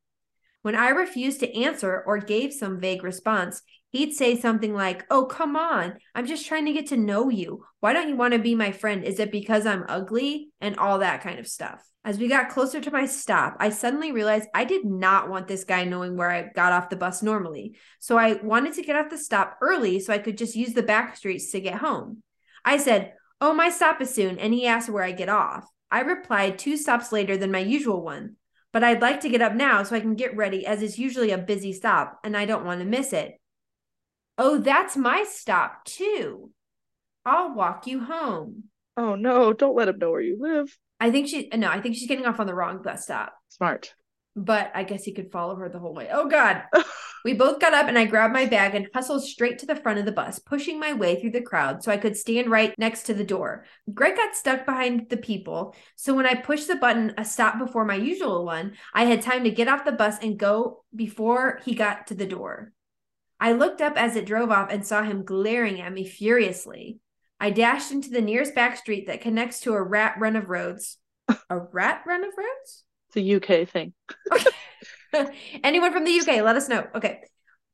When 0.63 0.77
I 0.77 0.91
refused 0.91 1.41
to 1.41 1.63
answer 1.63 2.03
or 2.07 2.19
gave 2.19 2.53
some 2.53 2.81
vague 2.81 3.03
response, 3.03 3.63
he'd 3.91 4.13
say 4.13 4.37
something 4.37 4.75
like, 4.75 5.05
Oh, 5.11 5.25
come 5.25 5.57
on. 5.57 5.95
I'm 6.15 6.27
just 6.27 6.47
trying 6.47 6.67
to 6.67 6.73
get 6.73 6.89
to 6.89 6.97
know 6.97 7.29
you. 7.29 7.65
Why 7.81 7.93
don't 7.93 8.09
you 8.09 8.17
want 8.17 8.35
to 8.35 8.39
be 8.39 8.55
my 8.55 8.71
friend? 8.71 9.03
Is 9.03 9.19
it 9.19 9.33
because 9.33 9.67
I'm 9.67 9.85
ugly? 9.89 10.51
And 10.61 10.77
all 10.77 10.99
that 10.99 11.23
kind 11.23 11.39
of 11.39 11.49
stuff. 11.49 11.83
As 12.05 12.19
we 12.19 12.29
got 12.29 12.51
closer 12.51 12.81
to 12.81 12.91
my 12.91 13.07
stop, 13.07 13.57
I 13.59 13.71
suddenly 13.71 14.13
realized 14.13 14.49
I 14.55 14.65
did 14.65 14.85
not 14.85 15.29
want 15.29 15.49
this 15.49 15.65
guy 15.65 15.85
knowing 15.85 16.17
where 16.17 16.31
I 16.31 16.51
got 16.55 16.73
off 16.73 16.91
the 16.91 16.97
bus 16.97 17.23
normally. 17.23 17.77
So 17.99 18.17
I 18.17 18.35
wanted 18.35 18.75
to 18.75 18.83
get 18.83 18.97
off 18.97 19.11
the 19.11 19.19
stop 19.19 19.59
early 19.61 20.01
so 20.01 20.13
I 20.13 20.19
could 20.19 20.39
just 20.39 20.55
use 20.55 20.73
the 20.73 20.83
back 20.83 21.17
streets 21.17 21.51
to 21.51 21.61
get 21.61 21.75
home. 21.75 22.23
I 22.65 22.77
said, 22.77 23.15
Oh, 23.41 23.55
my 23.55 23.71
stop 23.71 24.01
is 24.01 24.15
soon. 24.15 24.39
And 24.39 24.53
he 24.53 24.67
asked 24.67 24.89
where 24.89 25.05
I 25.05 25.13
get 25.13 25.29
off. 25.29 25.69
I 25.91 26.01
replied 26.01 26.59
two 26.59 26.77
stops 26.77 27.13
later 27.13 27.37
than 27.37 27.53
my 27.53 27.61
usual 27.61 28.03
one, 28.03 28.37
but 28.73 28.85
I'd 28.85 29.01
like 29.01 29.21
to 29.21 29.29
get 29.29 29.41
up 29.41 29.55
now 29.55 29.83
so 29.83 29.97
I 29.97 30.01
can 30.01 30.17
get 30.17 30.37
ready 30.37 30.67
as 30.67 30.83
it's 30.83 30.99
usually 30.99 31.31
a 31.31 31.39
busy 31.39 31.73
stop 31.73 32.19
and 32.25 32.37
I 32.37 32.45
don't 32.45 32.65
want 32.65 32.81
to 32.81 32.87
miss 32.87 33.13
it. 33.13 33.41
Oh, 34.37 34.59
that's 34.59 34.97
my 34.97 35.25
stop 35.29 35.85
too. 35.85 36.51
I'll 37.25 37.55
walk 37.55 37.87
you 37.87 38.01
home. 38.01 38.65
Oh 38.97 39.15
no, 39.15 39.53
don't 39.53 39.77
let 39.77 39.89
him 39.89 39.99
know 39.99 40.11
where 40.11 40.21
you 40.21 40.37
live. 40.39 40.77
I 41.01 41.11
think 41.11 41.29
she, 41.29 41.49
no, 41.55 41.69
I 41.69 41.81
think 41.81 41.95
she's 41.95 42.09
getting 42.09 42.27
off 42.27 42.41
on 42.41 42.47
the 42.47 42.55
wrong 42.55 42.83
bus 42.83 43.05
stop, 43.05 43.35
Smart. 43.49 43.95
But 44.37 44.71
I 44.75 44.85
guess 44.85 45.05
he 45.05 45.13
could 45.13 45.33
follow 45.33 45.57
her 45.57 45.69
the 45.69 45.79
whole 45.79 45.95
way. 45.95 46.09
Oh, 46.11 46.29
God. 46.29 46.63
We 47.25 47.35
both 47.35 47.59
got 47.59 47.75
up 47.75 47.89
and 47.89 47.99
I 47.99 48.05
grabbed 48.05 48.33
my 48.33 48.47
bag 48.47 48.75
and 48.75 48.89
hustled 48.95 49.25
straight 49.25 49.59
to 49.59 49.67
the 49.67 49.77
front 49.77 49.99
of 49.99 50.05
the 50.05 50.13
bus, 50.13 50.39
pushing 50.39 50.79
my 50.79 50.93
way 50.93 51.21
through 51.21 51.33
the 51.33 51.43
crowd 51.43 51.83
so 51.83 51.91
I 51.91 51.97
could 51.97 52.17
stand 52.17 52.51
right 52.51 52.75
next 52.79 53.03
to 53.05 53.15
the 53.15 53.25
door. 53.25 53.65
Greg 53.93 54.17
got 54.17 54.37
stuck 54.37 54.65
behind 54.65 55.09
the 55.11 55.17
people, 55.17 55.75
so 55.97 56.15
when 56.15 56.27
I 56.27 56.35
pushed 56.35 56.69
the 56.69 56.77
button 56.77 57.15
a 57.19 57.25
stop 57.25 57.59
before 57.59 57.85
my 57.85 57.97
usual 57.97 58.45
one, 58.45 58.75
I 58.95 59.05
had 59.05 59.23
time 59.23 59.45
to 59.45 59.51
get 59.51 59.69
off 59.69 59.85
the 59.85 59.93
bus 59.93 60.17
and 60.23 60.39
go 60.39 60.85
before 60.95 61.61
he 61.65 61.75
got 61.75 62.07
to 62.07 62.15
the 62.15 62.27
door. 62.27 62.73
I 63.41 63.53
looked 63.53 63.81
up 63.81 63.97
as 63.97 64.17
it 64.17 64.27
drove 64.27 64.51
off 64.51 64.71
and 64.71 64.87
saw 64.87 65.03
him 65.03 65.25
glaring 65.25 65.81
at 65.81 65.93
me 65.93 66.05
furiously. 66.07 66.99
I 67.41 67.51
dashed 67.51 67.93
into 67.93 68.11
the 68.11 68.21
nearest 68.21 68.55
back 68.55 68.77
street 68.77 69.07
that 69.07 69.21
connects 69.21 69.61
to 69.61 69.75
a 69.75 69.83
rat 69.83 70.17
run 70.19 70.37
of 70.37 70.49
roads. 70.49 70.99
A 71.51 71.59
rat 71.59 72.05
run 72.07 72.25
of 72.25 72.33
roads? 72.37 72.85
It's 73.09 73.17
a 73.17 73.37
UK 73.37 73.69
thing. 73.69 73.93
Anyone 75.65 75.93
from 75.93 76.05
the 76.05 76.21
UK, 76.21 76.43
let 76.43 76.57
us 76.57 76.69
know. 76.69 76.87
Okay. 76.95 77.21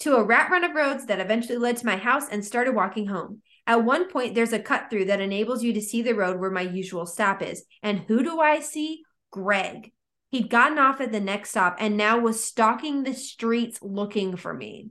To 0.00 0.16
a 0.16 0.24
rat 0.24 0.50
run 0.50 0.64
of 0.64 0.74
roads 0.74 1.06
that 1.06 1.20
eventually 1.20 1.58
led 1.58 1.76
to 1.78 1.86
my 1.86 1.96
house 1.96 2.28
and 2.28 2.44
started 2.44 2.74
walking 2.74 3.06
home. 3.06 3.42
At 3.66 3.84
one 3.84 4.10
point, 4.10 4.34
there's 4.34 4.52
a 4.52 4.58
cut 4.58 4.90
through 4.90 5.06
that 5.06 5.20
enables 5.20 5.62
you 5.62 5.72
to 5.72 5.80
see 5.80 6.02
the 6.02 6.14
road 6.14 6.38
where 6.38 6.50
my 6.50 6.60
usual 6.62 7.06
stop 7.06 7.42
is. 7.42 7.64
And 7.82 8.00
who 8.00 8.22
do 8.22 8.40
I 8.40 8.60
see? 8.60 9.02
Greg. 9.30 9.92
He'd 10.30 10.50
gotten 10.50 10.78
off 10.78 11.00
at 11.00 11.12
the 11.12 11.20
next 11.20 11.50
stop 11.50 11.76
and 11.78 11.96
now 11.96 12.18
was 12.18 12.42
stalking 12.42 13.02
the 13.02 13.14
streets 13.14 13.78
looking 13.82 14.36
for 14.36 14.52
me. 14.52 14.90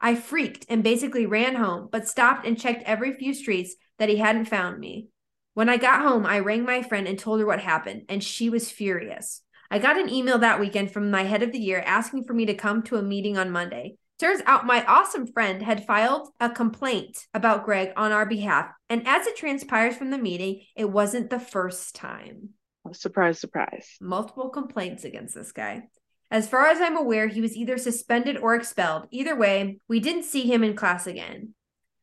I 0.00 0.14
freaked 0.14 0.64
and 0.68 0.82
basically 0.82 1.26
ran 1.26 1.54
home, 1.54 1.88
but 1.92 2.08
stopped 2.08 2.46
and 2.46 2.58
checked 2.58 2.82
every 2.84 3.12
few 3.12 3.34
streets 3.34 3.74
that 3.98 4.08
he 4.08 4.16
hadn't 4.16 4.46
found 4.46 4.78
me. 4.78 5.08
When 5.52 5.68
I 5.68 5.76
got 5.76 6.00
home, 6.00 6.24
I 6.24 6.38
rang 6.38 6.64
my 6.64 6.82
friend 6.82 7.06
and 7.06 7.18
told 7.18 7.40
her 7.40 7.46
what 7.46 7.60
happened, 7.60 8.04
and 8.08 8.24
she 8.24 8.48
was 8.48 8.70
furious. 8.70 9.42
I 9.72 9.78
got 9.78 9.98
an 9.98 10.08
email 10.08 10.38
that 10.38 10.58
weekend 10.58 10.90
from 10.90 11.10
my 11.10 11.22
head 11.22 11.44
of 11.44 11.52
the 11.52 11.58
year 11.58 11.80
asking 11.86 12.24
for 12.24 12.34
me 12.34 12.46
to 12.46 12.54
come 12.54 12.82
to 12.84 12.96
a 12.96 13.02
meeting 13.02 13.38
on 13.38 13.52
Monday. 13.52 13.96
Turns 14.18 14.42
out 14.44 14.66
my 14.66 14.84
awesome 14.84 15.26
friend 15.28 15.62
had 15.62 15.86
filed 15.86 16.28
a 16.40 16.50
complaint 16.50 17.26
about 17.32 17.64
Greg 17.64 17.92
on 17.96 18.10
our 18.10 18.26
behalf. 18.26 18.66
And 18.88 19.06
as 19.06 19.26
it 19.28 19.36
transpires 19.36 19.96
from 19.96 20.10
the 20.10 20.18
meeting, 20.18 20.62
it 20.76 20.90
wasn't 20.90 21.30
the 21.30 21.38
first 21.38 21.94
time. 21.94 22.50
Surprise, 22.92 23.38
surprise. 23.38 23.96
Multiple 24.00 24.50
complaints 24.50 25.04
against 25.04 25.36
this 25.36 25.52
guy. 25.52 25.84
As 26.32 26.48
far 26.48 26.66
as 26.66 26.80
I'm 26.80 26.96
aware, 26.96 27.28
he 27.28 27.40
was 27.40 27.56
either 27.56 27.78
suspended 27.78 28.36
or 28.36 28.56
expelled. 28.56 29.06
Either 29.10 29.36
way, 29.36 29.78
we 29.88 30.00
didn't 30.00 30.24
see 30.24 30.42
him 30.42 30.64
in 30.64 30.74
class 30.74 31.06
again. 31.06 31.54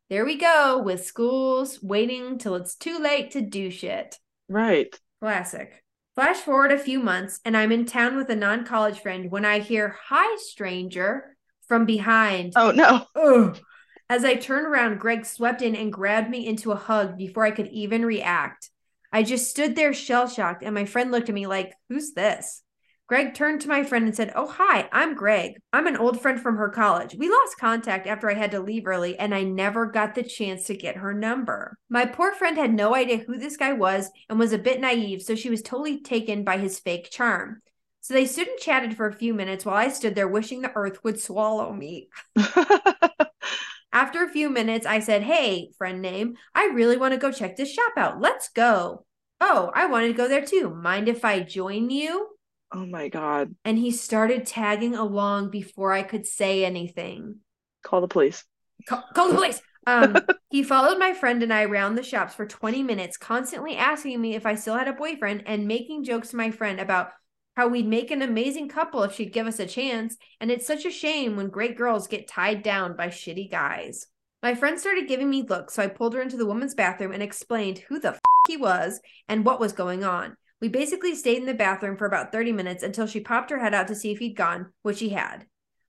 There 0.10 0.26
we 0.26 0.38
go 0.38 0.82
with 0.82 1.06
schools 1.06 1.84
waiting 1.84 2.38
till 2.38 2.56
it's 2.56 2.76
too 2.76 2.98
late 2.98 3.32
to 3.32 3.42
do 3.42 3.70
shit. 3.70 4.18
Right. 4.48 4.98
Classic. 5.20 5.84
Flash 6.18 6.38
forward 6.38 6.72
a 6.72 6.80
few 6.80 7.00
months, 7.00 7.40
and 7.46 7.56
I'm 7.56 7.72
in 7.72 7.86
town 7.86 8.18
with 8.18 8.28
a 8.32 8.36
non 8.36 8.66
college 8.66 9.02
friend 9.02 9.30
when 9.30 9.46
I 9.46 9.60
hear, 9.60 9.98
Hi, 10.06 10.38
stranger, 10.38 11.38
from 11.68 11.86
behind. 11.86 12.54
Oh, 12.56 12.72
no. 12.72 13.06
Ugh. 13.16 13.60
As 14.10 14.26
I 14.26 14.34
turned 14.34 14.66
around, 14.66 15.00
Greg 15.00 15.28
swept 15.28 15.62
in 15.62 15.76
and 15.76 15.94
grabbed 15.94 16.32
me 16.32 16.48
into 16.48 16.72
a 16.72 16.76
hug 16.76 17.20
before 17.20 17.46
I 17.46 17.52
could 17.52 17.68
even 17.68 18.04
react. 18.04 18.72
I 19.14 19.22
just 19.22 19.52
stood 19.52 19.76
there 19.76 19.94
shell 19.94 20.28
shocked, 20.28 20.64
and 20.64 20.74
my 20.74 20.86
friend 20.86 21.12
looked 21.12 21.30
at 21.30 21.36
me 21.36 21.46
like, 21.46 21.76
Who's 21.88 22.14
this? 22.14 22.64
Greg 23.08 23.34
turned 23.34 23.62
to 23.62 23.70
my 23.70 23.84
friend 23.86 24.06
and 24.06 24.14
said, 24.14 24.34
Oh, 24.36 24.48
hi, 24.48 24.90
I'm 24.92 25.16
Greg. 25.16 25.62
I'm 25.72 25.88
an 25.88 25.96
old 25.96 26.22
friend 26.22 26.40
from 26.42 26.58
her 26.58 26.68
college. 26.68 27.16
We 27.18 27.30
lost 27.30 27.58
contact 27.58 28.06
after 28.06 28.30
I 28.30 28.34
had 28.34 28.52
to 28.52 28.60
leave 28.60 28.86
early, 28.86 29.18
and 29.18 29.34
I 29.34 29.44
never 29.44 29.86
got 29.86 30.14
the 30.14 30.24
chance 30.24 30.66
to 30.66 30.76
get 30.76 30.98
her 30.98 31.14
number. 31.14 31.78
My 31.90 32.06
poor 32.06 32.34
friend 32.34 32.58
had 32.58 32.74
no 32.74 32.94
idea 32.94 33.20
who 33.20 33.38
this 33.38 33.56
guy 33.56 33.72
was 33.72 34.10
and 34.30 34.38
was 34.38 34.52
a 34.52 34.58
bit 34.58 34.82
naive, 34.82 35.22
so 35.22 35.36
she 35.36 35.50
was 35.50 35.62
totally 35.62 36.02
taken 36.02 36.44
by 36.44 36.58
his 36.58 36.80
fake 36.80 37.10
charm. 37.10 37.62
So 38.02 38.14
they 38.14 38.26
stood 38.26 38.50
and 38.50 38.60
chatted 38.60 38.98
for 38.98 39.08
a 39.08 39.14
few 39.14 39.34
minutes 39.34 39.66
while 39.66 39.78
I 39.78 39.88
stood 39.88 40.14
there 40.14 40.28
wishing 40.28 40.62
the 40.62 40.76
earth 40.76 41.02
would 41.06 41.20
swallow 41.20 41.72
me. 41.72 42.10
After 43.94 44.24
a 44.24 44.30
few 44.30 44.50
minutes, 44.50 44.86
I 44.86 45.00
said, 45.00 45.24
Hey, 45.24 45.72
friend 45.78 46.02
name, 46.02 46.36
I 46.54 46.72
really 46.74 46.98
want 46.98 47.14
to 47.14 47.20
go 47.20 47.32
check 47.32 47.56
this 47.56 47.74
shop 47.74 47.94
out. 47.96 48.20
Let's 48.20 48.50
go. 48.50 49.06
Oh, 49.40 49.72
I 49.74 49.86
wanted 49.86 50.08
to 50.08 50.14
go 50.14 50.28
there 50.28 50.46
too. 50.46 50.70
Mind 50.76 51.08
if 51.08 51.24
I 51.24 51.40
join 51.40 51.90
you? 51.90 52.37
Oh 52.72 52.86
my 52.86 53.10
God. 53.10 53.56
And 53.66 53.78
he 53.78 53.92
started 53.92 54.46
tagging 54.46 54.96
along 54.96 55.50
before 55.50 55.92
I 55.92 56.04
could 56.04 56.26
say 56.26 56.66
anything. 56.66 57.38
Call 57.84 58.02
the 58.02 58.08
police. 58.08 58.44
Call, 58.88 59.04
call 59.14 59.30
the 59.30 59.36
police. 59.36 59.62
Um, 59.86 60.18
he 60.50 60.64
followed 60.64 61.00
my 61.00 61.14
friend 61.14 61.42
and 61.42 61.54
I 61.54 61.64
around 61.64 61.96
the 61.96 62.04
shops 62.04 62.36
for 62.36 62.46
20 62.46 62.84
minutes, 62.84 63.18
constantly 63.18 63.76
asking 63.76 64.20
me 64.20 64.36
if 64.36 64.46
I 64.46 64.56
still 64.56 64.76
had 64.76 64.88
a 64.88 64.94
boyfriend 64.94 65.44
and 65.46 65.68
making 65.68 66.04
jokes 66.04 66.30
to 66.30 66.38
my 66.38 66.52
friend 66.52 66.80
about 66.80 67.12
how 67.56 67.68
we'd 67.68 67.88
make 67.88 68.12
an 68.12 68.22
amazing 68.22 68.70
couple 68.70 69.02
if 69.04 69.16
she'd 69.16 69.34
give 69.34 69.48
us 69.48 69.60
a 69.60 69.66
chance. 69.66 70.16
And 70.40 70.52
it's 70.52 70.68
such 70.68 70.86
a 70.86 70.92
shame 70.92 71.36
when 71.36 71.50
great 71.50 71.78
girls 71.78 72.08
get 72.08 72.28
tied 72.28 72.62
down 72.62 72.96
by 72.96 73.08
shitty 73.08 73.50
guys. 73.50 74.08
My 74.44 74.54
friend 74.54 74.80
started 74.80 75.08
giving 75.08 75.30
me 75.30 75.42
looks, 75.42 75.74
so 75.74 75.84
I 75.84 75.88
pulled 75.88 76.14
her 76.14 76.22
into 76.22 76.38
the 76.38 76.46
woman's 76.46 76.76
bathroom 76.76 77.12
and 77.12 77.24
explained 77.24 77.80
who 77.80 78.00
the 78.00 78.10
f- 78.10 78.20
he 78.48 78.56
was 78.56 79.02
and 79.28 79.44
what 79.44 79.60
was 79.60 79.74
going 79.74 80.04
on. 80.04 80.38
We 80.60 80.70
basically 80.70 81.14
stayed 81.14 81.38
in 81.38 81.46
the 81.46 81.54
bathroom 81.54 81.98
for 81.98 82.06
about 82.06 82.32
30 82.32 82.52
minutes 82.52 82.84
until 82.84 83.06
she 83.06 83.20
popped 83.20 83.52
her 83.52 83.60
head 83.60 83.74
out 83.74 83.88
to 83.90 83.96
see 83.96 84.12
if 84.12 84.20
he'd 84.20 84.36
gone, 84.36 84.72
which 84.82 85.00
he 85.00 85.10
had. 85.10 85.46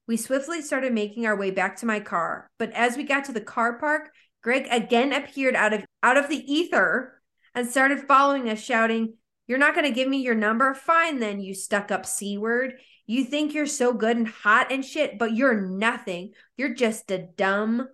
We 0.07 0.17
swiftly 0.17 0.61
started 0.61 0.93
making 0.93 1.25
our 1.25 1.35
way 1.35 1.51
back 1.51 1.75
to 1.77 1.85
my 1.85 1.99
car, 1.99 2.49
but 2.57 2.71
as 2.73 2.97
we 2.97 3.03
got 3.03 3.25
to 3.25 3.31
the 3.31 3.41
car 3.41 3.79
park, 3.79 4.11
Greg 4.41 4.67
again 4.71 5.13
appeared 5.13 5.55
out 5.55 5.73
of 5.73 5.85
out 6.01 6.17
of 6.17 6.29
the 6.29 6.51
ether 6.51 7.21
and 7.53 7.67
started 7.67 8.07
following 8.07 8.49
us 8.49 8.59
shouting, 8.59 9.15
"You're 9.47 9.57
not 9.57 9.73
going 9.73 9.85
to 9.85 9.91
give 9.91 10.07
me 10.07 10.21
your 10.21 10.35
number? 10.35 10.73
Fine 10.73 11.19
then, 11.19 11.39
you 11.39 11.53
stuck-up 11.53 12.05
C-word. 12.05 12.79
You 13.05 13.23
think 13.23 13.53
you're 13.53 13.65
so 13.65 13.91
good 13.91 14.17
and 14.17 14.27
hot 14.27 14.71
and 14.71 14.85
shit, 14.85 15.17
but 15.17 15.35
you're 15.35 15.59
nothing. 15.59 16.33
You're 16.57 16.73
just 16.73 17.11
a 17.11 17.17
dumb 17.17 17.89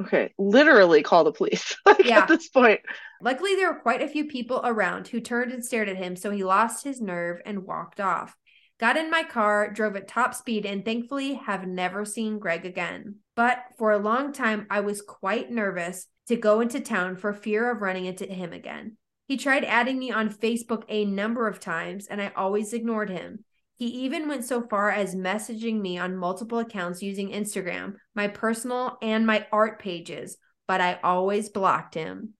Okay, 0.00 0.32
literally 0.38 1.02
call 1.02 1.24
the 1.24 1.32
police. 1.32 1.76
like, 1.86 2.04
Yeah. 2.04 2.20
At 2.20 2.28
this 2.28 2.48
point, 2.48 2.80
Luckily, 3.22 3.54
there 3.54 3.72
were 3.72 3.78
quite 3.78 4.02
a 4.02 4.08
few 4.08 4.24
people 4.24 4.60
around 4.64 5.06
who 5.06 5.20
turned 5.20 5.52
and 5.52 5.64
stared 5.64 5.88
at 5.88 5.96
him, 5.96 6.16
so 6.16 6.32
he 6.32 6.42
lost 6.42 6.82
his 6.82 7.00
nerve 7.00 7.40
and 7.46 7.64
walked 7.64 8.00
off. 8.00 8.36
Got 8.80 8.96
in 8.96 9.10
my 9.10 9.22
car, 9.22 9.70
drove 9.70 9.94
at 9.94 10.08
top 10.08 10.34
speed, 10.34 10.66
and 10.66 10.84
thankfully 10.84 11.34
have 11.34 11.68
never 11.68 12.04
seen 12.04 12.40
Greg 12.40 12.66
again. 12.66 13.16
But 13.36 13.62
for 13.78 13.92
a 13.92 13.98
long 13.98 14.32
time, 14.32 14.66
I 14.70 14.80
was 14.80 15.02
quite 15.02 15.52
nervous 15.52 16.08
to 16.26 16.36
go 16.36 16.60
into 16.60 16.80
town 16.80 17.16
for 17.16 17.32
fear 17.32 17.70
of 17.70 17.80
running 17.80 18.06
into 18.06 18.26
him 18.26 18.52
again. 18.52 18.96
He 19.28 19.36
tried 19.36 19.64
adding 19.64 20.00
me 20.00 20.10
on 20.10 20.34
Facebook 20.34 20.82
a 20.88 21.04
number 21.04 21.46
of 21.46 21.60
times, 21.60 22.08
and 22.08 22.20
I 22.20 22.32
always 22.34 22.72
ignored 22.72 23.08
him. 23.08 23.44
He 23.76 23.86
even 24.04 24.28
went 24.28 24.44
so 24.44 24.62
far 24.62 24.90
as 24.90 25.14
messaging 25.14 25.80
me 25.80 25.98
on 25.98 26.16
multiple 26.16 26.58
accounts 26.58 27.02
using 27.02 27.30
Instagram, 27.30 27.94
my 28.14 28.28
personal 28.28 28.98
and 29.02 29.26
my 29.26 29.46
art 29.50 29.78
pages, 29.80 30.36
but 30.68 30.80
I 30.80 31.00
always 31.02 31.48
blocked 31.48 31.94
him. 31.94 32.34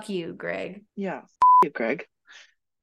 Fuck 0.00 0.08
you, 0.08 0.32
Greg. 0.32 0.84
yeah. 0.96 1.18
F- 1.18 1.30
you, 1.64 1.70
Greg. 1.70 2.06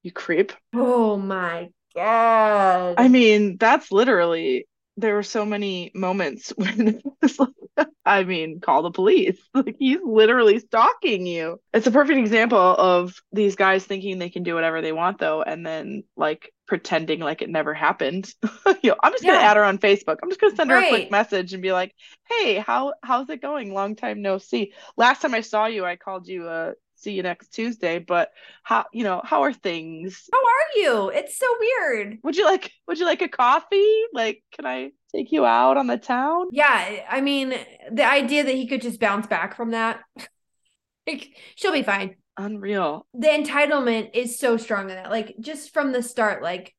You 0.03 0.11
creep. 0.11 0.53
Oh 0.73 1.17
my 1.17 1.69
god. 1.95 2.95
I 2.97 3.07
mean, 3.07 3.57
that's 3.57 3.91
literally 3.91 4.67
there 4.97 5.15
were 5.15 5.23
so 5.23 5.45
many 5.45 5.91
moments 5.95 6.49
when 6.55 7.01
like, 7.39 7.87
I 8.05 8.23
mean, 8.23 8.59
call 8.59 8.83
the 8.83 8.91
police. 8.91 9.37
Like 9.55 9.77
he's 9.79 9.99
literally 10.03 10.59
stalking 10.59 11.25
you. 11.25 11.59
It's 11.73 11.87
a 11.87 11.91
perfect 11.91 12.19
example 12.19 12.59
of 12.59 13.13
these 13.31 13.55
guys 13.55 13.85
thinking 13.85 14.19
they 14.19 14.29
can 14.29 14.43
do 14.43 14.53
whatever 14.53 14.81
they 14.81 14.91
want 14.91 15.17
though, 15.17 15.41
and 15.41 15.65
then 15.65 16.03
like 16.15 16.51
pretending 16.67 17.19
like 17.19 17.41
it 17.41 17.49
never 17.49 17.73
happened. 17.73 18.33
you 18.81 18.91
know, 18.91 18.95
I'm 19.03 19.11
just 19.13 19.23
gonna 19.23 19.37
add 19.37 19.57
her 19.57 19.63
on 19.63 19.77
Facebook. 19.77 20.17
I'm 20.21 20.29
just 20.29 20.41
gonna 20.41 20.55
send 20.55 20.71
her 20.71 20.77
a 20.77 20.87
quick 20.87 21.11
message 21.11 21.53
and 21.53 21.61
be 21.61 21.71
like, 21.71 21.93
hey, 22.29 22.57
how 22.57 22.93
how's 23.03 23.29
it 23.29 23.41
going? 23.41 23.73
Long 23.73 23.95
time 23.95 24.21
no 24.21 24.37
see. 24.37 24.73
Last 24.97 25.21
time 25.21 25.33
I 25.33 25.41
saw 25.41 25.65
you, 25.67 25.85
I 25.85 25.95
called 25.95 26.27
you 26.27 26.47
uh 26.47 26.73
see 26.95 27.11
you 27.11 27.23
next 27.23 27.49
Tuesday, 27.49 27.99
but 27.99 28.31
how 28.63 28.85
you 28.91 29.03
know, 29.03 29.21
how 29.23 29.43
are 29.43 29.53
things? 29.53 30.29
How 30.31 30.39
are 30.39 30.79
you? 30.79 31.09
It's 31.09 31.37
so 31.37 31.45
weird. 31.59 32.17
Would 32.23 32.35
you 32.35 32.45
like 32.45 32.71
would 32.87 32.99
you 32.99 33.05
like 33.05 33.21
a 33.21 33.27
coffee? 33.27 34.01
Like, 34.13 34.43
can 34.53 34.65
I 34.65 34.91
take 35.13 35.31
you 35.31 35.45
out 35.45 35.77
on 35.77 35.87
the 35.87 35.97
town? 35.97 36.47
Yeah, 36.51 37.03
I 37.09 37.21
mean, 37.21 37.53
the 37.91 38.05
idea 38.05 38.43
that 38.43 38.55
he 38.55 38.67
could 38.67 38.81
just 38.81 38.99
bounce 38.99 39.27
back 39.27 39.55
from 39.55 39.71
that, 39.71 40.01
like, 41.07 41.29
she'll 41.55 41.73
be 41.73 41.83
fine. 41.83 42.15
Unreal. 42.37 43.07
The 43.13 43.27
entitlement 43.27 44.11
is 44.13 44.37
so 44.39 44.57
strong 44.57 44.89
in 44.89 44.95
that. 44.95 45.09
Like, 45.09 45.35
just 45.39 45.73
from 45.73 45.91
the 45.91 46.03
start, 46.03 46.43
like, 46.43 46.75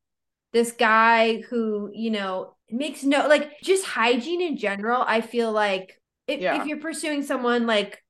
this 0.52 0.72
guy 0.72 1.40
who, 1.40 1.90
you 1.94 2.10
know, 2.10 2.54
makes 2.70 3.02
no, 3.04 3.26
like, 3.28 3.60
just 3.62 3.84
hygiene 3.84 4.42
in 4.42 4.56
general, 4.56 5.02
I 5.06 5.20
feel 5.20 5.52
like 5.52 6.00
if, 6.26 6.40
Yeah. 6.40 6.60
if 6.60 6.66
you're 6.66 6.78
pursuing 6.80 7.22
someone, 7.22 7.66
like, 7.66 8.02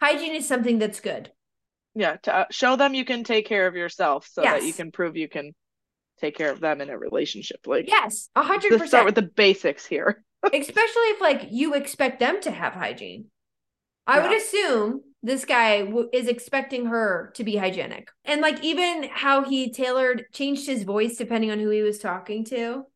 hygiene 0.00 0.34
is 0.34 0.46
something 0.46 0.78
that's 0.78 1.00
good. 1.00 1.32
Yeah, 1.94 2.16
to 2.24 2.34
uh, 2.34 2.44
show 2.50 2.76
them 2.76 2.92
you 2.92 3.06
can 3.06 3.24
take 3.24 3.46
care 3.46 3.66
of 3.66 3.74
yourself 3.74 4.28
so 4.30 4.42
that 4.42 4.64
you 4.64 4.74
can 4.74 4.92
prove 4.92 5.16
you 5.16 5.28
can 5.28 5.54
take 6.20 6.36
care 6.36 6.50
of 6.50 6.60
them 6.60 6.82
in 6.82 6.90
a 6.90 6.98
relationship. 6.98 7.60
Like, 7.66 7.88
Yes, 7.88 8.28
a 8.36 8.42
hundred 8.42 8.72
let's 8.72 8.82
percent. 8.82 8.88
start 8.88 9.06
with 9.06 9.14
the 9.14 9.22
basics 9.22 9.86
here. 9.86 10.22
especially 10.44 11.02
if 11.10 11.20
like 11.22 11.48
you 11.50 11.72
expect 11.74 12.20
them 12.20 12.40
to 12.42 12.50
have 12.50 12.74
hygiene. 12.74 13.26
I 14.06 14.20
would 14.20 14.36
assume 14.36 15.00
this 15.26 15.44
guy 15.44 15.82
w- 15.84 16.08
is 16.12 16.28
expecting 16.28 16.86
her 16.86 17.32
to 17.34 17.44
be 17.44 17.56
hygienic. 17.56 18.10
And 18.24 18.40
like 18.40 18.62
even 18.64 19.08
how 19.12 19.44
he 19.44 19.72
tailored 19.72 20.26
changed 20.32 20.66
his 20.66 20.84
voice 20.84 21.16
depending 21.16 21.50
on 21.50 21.58
who 21.58 21.70
he 21.70 21.82
was 21.82 21.98
talking 21.98 22.44
to. 22.46 22.86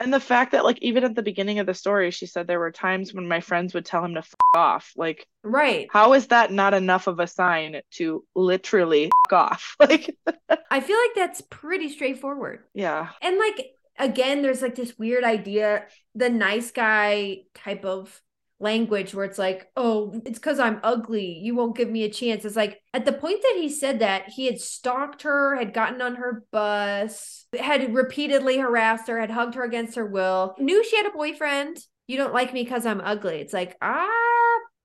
And 0.00 0.14
the 0.14 0.20
fact 0.20 0.52
that, 0.52 0.62
like, 0.64 0.78
even 0.80 1.02
at 1.02 1.16
the 1.16 1.24
beginning 1.24 1.58
of 1.58 1.66
the 1.66 1.74
story, 1.74 2.12
she 2.12 2.26
said 2.26 2.46
there 2.46 2.60
were 2.60 2.70
times 2.70 3.12
when 3.12 3.26
my 3.26 3.40
friends 3.40 3.74
would 3.74 3.84
tell 3.84 4.04
him 4.04 4.14
to 4.14 4.20
f 4.20 4.32
off. 4.54 4.92
Like, 4.96 5.26
Right. 5.42 5.88
how 5.90 6.12
is 6.12 6.28
that 6.28 6.52
not 6.52 6.72
enough 6.72 7.08
of 7.08 7.18
a 7.18 7.26
sign 7.26 7.80
to 7.92 8.24
literally 8.36 9.10
f 9.26 9.32
off? 9.32 9.76
Like, 9.80 10.16
I 10.70 10.80
feel 10.80 10.96
like 10.96 11.14
that's 11.16 11.40
pretty 11.40 11.88
straightforward. 11.88 12.60
yeah, 12.74 13.08
And 13.20 13.38
like 13.38 13.72
again 13.98 14.42
there's 14.42 14.62
like 14.62 14.76
this 14.76 14.96
weird 14.96 15.24
idea 15.24 15.86
the 16.14 16.30
nice 16.30 16.70
guy 16.70 17.38
type 17.54 17.84
of 17.84 18.20
language 18.60 19.14
where 19.14 19.24
it's 19.24 19.38
like, 19.38 19.70
"Oh, 19.76 20.20
it's 20.26 20.38
cuz 20.38 20.58
I'm 20.58 20.80
ugly. 20.82 21.38
You 21.42 21.54
won't 21.54 21.76
give 21.76 21.88
me 21.90 22.04
a 22.04 22.10
chance." 22.10 22.44
It's 22.44 22.56
like 22.56 22.80
at 22.94 23.04
the 23.04 23.12
point 23.12 23.42
that 23.42 23.56
he 23.56 23.68
said 23.68 24.00
that, 24.00 24.28
he 24.30 24.46
had 24.46 24.60
stalked 24.60 25.22
her, 25.22 25.56
had 25.56 25.74
gotten 25.74 26.00
on 26.02 26.16
her 26.16 26.44
bus, 26.50 27.46
had 27.58 27.94
repeatedly 27.94 28.58
harassed 28.58 29.08
her, 29.08 29.20
had 29.20 29.30
hugged 29.30 29.54
her 29.54 29.64
against 29.64 29.96
her 29.96 30.06
will. 30.06 30.54
Knew 30.58 30.82
she 30.84 30.96
had 30.96 31.06
a 31.06 31.10
boyfriend. 31.10 31.78
You 32.06 32.16
don't 32.16 32.34
like 32.34 32.52
me 32.52 32.64
cuz 32.64 32.86
I'm 32.86 33.00
ugly. 33.02 33.36
It's 33.40 33.52
like, 33.52 33.76
"Ah, 33.82 34.08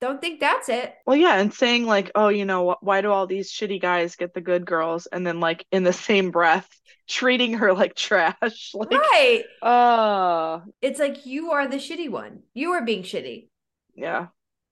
don't 0.02 0.20
think 0.20 0.40
that's 0.42 0.68
it. 0.68 0.94
Well, 1.06 1.16
yeah, 1.16 1.40
and 1.40 1.54
saying 1.54 1.86
like, 1.86 2.12
oh, 2.14 2.28
you 2.28 2.44
know, 2.44 2.76
why 2.82 3.00
do 3.02 3.10
all 3.10 3.26
these 3.26 3.50
shitty 3.52 3.82
guys 3.82 4.18
get 4.18 4.34
the 4.34 4.42
good 4.42 4.66
girls? 4.66 5.06
And 5.08 5.26
then 5.26 5.40
like 5.40 5.66
in 5.72 5.84
the 5.84 5.94
same 5.94 6.30
breath, 6.32 6.70
treating 7.08 7.54
her 7.56 7.74
like 7.74 7.96
trash. 7.96 8.72
Like, 8.74 8.92
right. 8.92 9.44
uh, 9.62 10.60
It's 10.82 11.00
like 11.00 11.26
you 11.26 11.52
are 11.52 11.68
the 11.68 11.78
shitty 11.78 12.10
one. 12.10 12.42
You 12.54 12.72
are 12.74 12.84
being 12.84 13.04
shitty. 13.04 13.48
Yeah, 13.96 14.28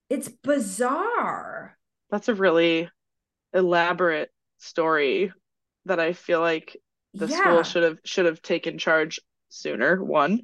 It's 0.10 0.30
bizarre. 0.30 1.78
that's 2.10 2.30
a 2.30 2.36
really 2.36 2.90
elaborate 3.54 4.30
story 4.60 5.32
that 5.86 6.00
I 6.00 6.14
feel 6.14 6.40
like 6.40 6.78
the 7.14 7.28
yeah. 7.28 7.38
school 7.38 7.64
should 7.64 7.84
have 7.84 7.98
should 8.06 8.26
have 8.26 8.42
taken 8.42 8.78
charge 8.78 9.20
sooner. 9.50 10.02
One, 10.04 10.42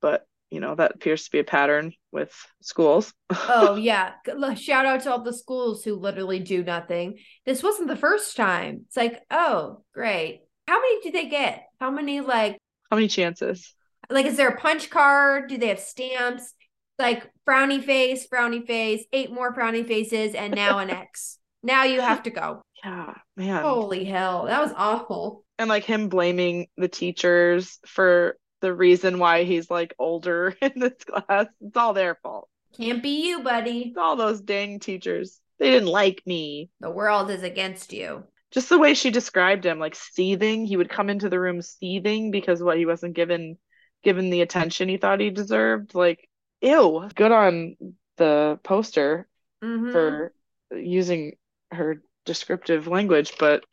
but 0.00 0.26
you 0.50 0.60
know 0.60 0.74
that 0.74 0.94
appears 0.94 1.24
to 1.24 1.30
be 1.30 1.38
a 1.38 1.44
pattern 1.44 1.92
with 2.12 2.34
schools. 2.62 3.12
oh 3.30 3.76
yeah. 3.76 4.12
Shout 4.56 4.86
out 4.86 5.02
to 5.02 5.12
all 5.12 5.22
the 5.22 5.32
schools 5.32 5.84
who 5.84 5.94
literally 5.96 6.38
do 6.38 6.62
nothing. 6.62 7.18
This 7.44 7.62
wasn't 7.62 7.88
the 7.88 7.96
first 7.96 8.36
time. 8.36 8.84
It's 8.86 8.96
like, 8.96 9.20
oh, 9.30 9.82
great. 9.92 10.42
How 10.66 10.80
many 10.80 11.00
do 11.02 11.10
they 11.10 11.28
get? 11.28 11.64
How 11.80 11.90
many 11.90 12.20
like 12.20 12.58
How 12.90 12.96
many 12.96 13.08
chances? 13.08 13.74
like 14.10 14.26
is 14.26 14.36
there 14.36 14.48
a 14.48 14.58
punch 14.58 14.88
card? 14.90 15.48
Do 15.48 15.58
they 15.58 15.68
have 15.68 15.80
stamps? 15.80 16.54
Like 16.98 17.30
frowny 17.48 17.82
face, 17.82 18.26
frowny 18.28 18.66
face, 18.66 19.04
eight 19.12 19.30
more 19.32 19.54
frowny 19.54 19.86
faces, 19.86 20.34
and 20.34 20.54
now 20.54 20.78
an 20.78 20.90
X. 21.08 21.38
Now 21.62 21.84
you 21.84 22.00
have 22.00 22.24
to 22.24 22.30
go. 22.30 22.62
Yeah, 22.84 23.14
man. 23.36 23.62
Holy 23.62 24.04
hell. 24.04 24.46
That 24.46 24.62
was 24.62 24.72
awful. 24.76 25.44
and 25.58 25.68
like 25.68 25.84
him 25.84 26.08
blaming 26.08 26.68
the 26.76 26.88
teachers 26.88 27.78
for 27.86 28.36
the 28.60 28.72
reason 28.74 29.18
why 29.18 29.44
he's 29.44 29.70
like 29.70 29.94
older 29.98 30.54
in 30.62 30.72
this 30.76 31.04
class. 31.04 31.46
It's 31.60 31.76
all 31.76 31.92
their 31.94 32.16
fault. 32.22 32.48
Can't 32.76 33.02
be 33.02 33.28
you, 33.28 33.42
buddy. 33.42 33.88
It's 33.88 33.96
all 33.96 34.16
those 34.16 34.40
dang 34.40 34.78
teachers. 34.78 35.40
They 35.58 35.70
didn't 35.70 35.88
like 35.88 36.22
me. 36.26 36.70
The 36.80 36.90
world 36.90 37.30
is 37.30 37.42
against 37.42 37.92
you. 37.92 38.24
Just 38.52 38.68
the 38.68 38.78
way 38.78 38.94
she 38.94 39.10
described 39.10 39.64
him, 39.66 39.78
like 39.78 39.94
seething. 39.96 40.64
He 40.64 40.76
would 40.76 40.88
come 40.88 41.10
into 41.10 41.28
the 41.28 41.40
room 41.40 41.60
seething 41.62 42.30
because 42.30 42.62
what 42.62 42.78
he 42.78 42.86
wasn't 42.86 43.14
given 43.14 43.58
given 44.04 44.30
the 44.30 44.42
attention 44.42 44.88
he 44.88 44.96
thought 44.96 45.18
he 45.20 45.30
deserved. 45.30 45.94
Like, 45.94 46.27
ew. 46.60 47.08
Good 47.14 47.32
on 47.32 47.76
the 48.16 48.58
poster 48.62 49.28
Mhm. 49.62 49.92
for 49.92 50.32
using 50.72 51.36
her 51.72 52.02
descriptive 52.24 52.86
language, 52.88 53.34
but 53.38 53.64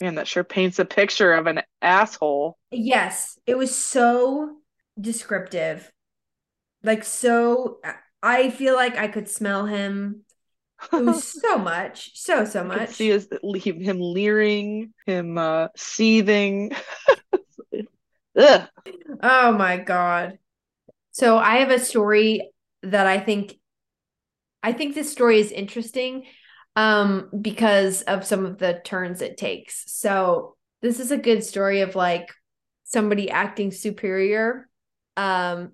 man, 0.00 0.16
that 0.16 0.28
sure 0.28 0.44
paints 0.44 0.78
a 0.78 0.84
picture 0.84 1.32
of 1.34 1.46
an 1.46 1.62
asshole. 1.82 2.58
Yes, 2.70 3.38
it 3.46 3.56
was 3.56 3.76
so 3.76 4.58
descriptive. 5.00 5.90
Like 6.82 7.04
so 7.04 7.80
I 8.22 8.50
feel 8.50 8.74
like 8.74 8.96
I 8.96 9.08
could 9.08 9.28
smell 9.28 9.66
him. 9.66 10.24
It 10.98 11.02
was 11.04 11.24
so 11.42 11.58
much. 11.58 12.18
So 12.18 12.44
so 12.44 12.64
I 12.72 12.84
much. 12.84 12.86
see 12.86 13.08
his, 13.08 13.28
him 13.42 13.98
leering, 14.00 14.94
him 15.06 15.38
uh, 15.38 15.68
seething. 15.76 16.72
Ugh. 18.36 18.68
Oh 19.22 19.52
my 19.52 19.76
God. 19.78 20.38
So 21.20 21.36
I 21.36 21.56
have 21.56 21.70
a 21.70 21.78
story 21.78 22.50
that 22.82 23.06
I 23.06 23.20
think 23.20 23.58
I 24.62 24.72
think 24.72 24.94
this 24.94 25.12
story 25.12 25.38
is 25.38 25.52
interesting 25.52 26.24
um 26.76 27.28
because 27.42 28.00
of 28.00 28.24
some 28.24 28.46
of 28.46 28.56
the 28.56 28.80
turns 28.86 29.20
it 29.20 29.36
takes. 29.36 29.84
So 29.92 30.56
this 30.80 30.98
is 30.98 31.10
a 31.10 31.18
good 31.18 31.44
story 31.44 31.82
of 31.82 31.94
like 31.94 32.32
somebody 32.84 33.28
acting 33.28 33.70
superior 33.70 34.66
um 35.18 35.72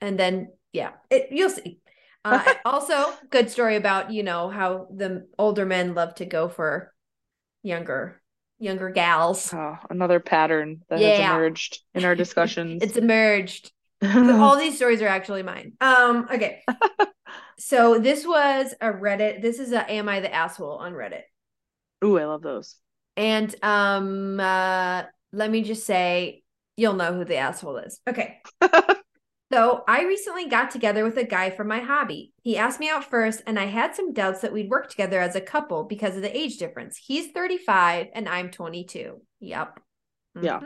and 0.00 0.16
then 0.16 0.52
yeah, 0.72 0.92
it, 1.10 1.32
you'll 1.32 1.50
see. 1.50 1.80
Uh 2.24 2.54
also 2.64 3.12
good 3.30 3.50
story 3.50 3.74
about, 3.74 4.12
you 4.12 4.22
know, 4.22 4.48
how 4.48 4.86
the 4.94 5.26
older 5.40 5.66
men 5.66 5.96
love 5.96 6.14
to 6.16 6.24
go 6.24 6.48
for 6.48 6.94
younger 7.64 8.22
younger 8.60 8.90
gals. 8.90 9.52
Oh, 9.52 9.76
another 9.90 10.20
pattern 10.20 10.84
that 10.88 11.00
has 11.00 11.18
emerged 11.18 11.80
in 11.96 12.04
our 12.04 12.14
discussions. 12.24 12.80
It's 12.80 12.96
emerged. 12.96 13.72
all 14.04 14.56
these 14.56 14.76
stories 14.76 15.02
are 15.02 15.08
actually 15.08 15.42
mine. 15.42 15.72
Um, 15.80 16.28
okay. 16.32 16.62
so 17.58 17.98
this 17.98 18.26
was 18.26 18.74
a 18.80 18.92
Reddit. 18.92 19.42
This 19.42 19.58
is 19.58 19.72
a 19.72 19.90
Am 19.90 20.08
I 20.08 20.20
the 20.20 20.32
Asshole 20.32 20.78
on 20.78 20.92
Reddit. 20.92 21.22
Ooh, 22.04 22.18
I 22.18 22.24
love 22.26 22.42
those. 22.42 22.76
And 23.16 23.54
um 23.62 24.38
uh 24.38 25.02
let 25.32 25.50
me 25.50 25.62
just 25.62 25.84
say 25.84 26.42
you'll 26.76 26.94
know 26.94 27.12
who 27.12 27.24
the 27.24 27.36
asshole 27.36 27.78
is. 27.78 28.00
Okay. 28.08 28.40
So 29.50 29.82
I 29.88 30.04
recently 30.04 30.46
got 30.46 30.70
together 30.70 31.04
with 31.04 31.16
a 31.16 31.24
guy 31.24 31.48
from 31.48 31.68
my 31.68 31.80
hobby. 31.80 32.32
He 32.42 32.58
asked 32.58 32.80
me 32.80 32.90
out 32.90 33.08
first, 33.08 33.42
and 33.46 33.58
I 33.58 33.64
had 33.64 33.94
some 33.94 34.12
doubts 34.12 34.42
that 34.42 34.52
we'd 34.52 34.68
work 34.68 34.90
together 34.90 35.20
as 35.20 35.36
a 35.36 35.40
couple 35.40 35.84
because 35.84 36.16
of 36.16 36.22
the 36.22 36.36
age 36.36 36.58
difference. 36.58 36.98
He's 36.98 37.32
35 37.32 38.08
and 38.12 38.28
I'm 38.28 38.50
22. 38.50 39.22
Yep. 39.40 39.80
Yeah. 40.42 40.60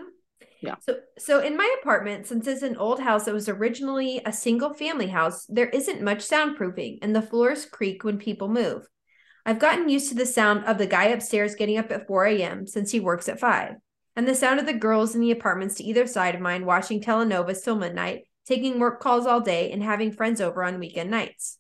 Yeah. 0.63 0.77
So 0.81 0.97
so 1.19 1.41
in 1.41 1.57
my 1.57 1.77
apartment, 1.81 2.27
since 2.27 2.47
it's 2.47 2.63
an 2.63 2.77
old 2.77 3.01
house 3.01 3.25
that 3.25 3.35
was 3.35 3.49
originally 3.49 4.23
a 4.25 4.33
single 4.33 4.73
family 4.73 5.09
house, 5.09 5.45
there 5.47 5.69
isn't 5.69 6.01
much 6.01 6.27
soundproofing 6.27 6.99
and 7.03 7.15
the 7.15 7.21
floors 7.21 7.67
creak 7.67 8.05
when 8.05 8.17
people 8.17 8.49
move. 8.49 8.87
I've 9.45 9.59
gotten 9.59 9.89
used 9.89 10.09
to 10.11 10.15
the 10.15 10.25
sound 10.25 10.65
of 10.67 10.79
the 10.79 10.87
guy 10.87 11.07
upstairs 11.07 11.57
getting 11.57 11.79
up 11.79 11.91
at 11.91 12.07
4 12.07 12.27
a.m. 12.27 12.67
since 12.67 12.93
he 12.93 13.01
works 13.01 13.29
at 13.29 13.41
5, 13.41 13.75
and 14.15 14.29
the 14.29 14.37
sound 14.37 14.61
of 14.61 14.67
the 14.67 14.73
girls 14.73 15.17
in 15.17 15.21
the 15.21 15.33
apartments 15.33 15.75
to 15.77 15.85
either 15.85 16.07
side 16.07 16.37
of 16.37 16.41
mine 16.41 16.65
watching 16.65 17.01
telenovas 17.01 17.65
till 17.65 17.75
midnight, 17.75 18.23
taking 18.47 18.79
work 18.79 19.01
calls 19.01 19.27
all 19.27 19.41
day, 19.41 19.73
and 19.73 19.83
having 19.83 20.13
friends 20.13 20.41
over 20.41 20.63
on 20.63 20.79
weekend 20.79 21.11
nights. 21.11 21.59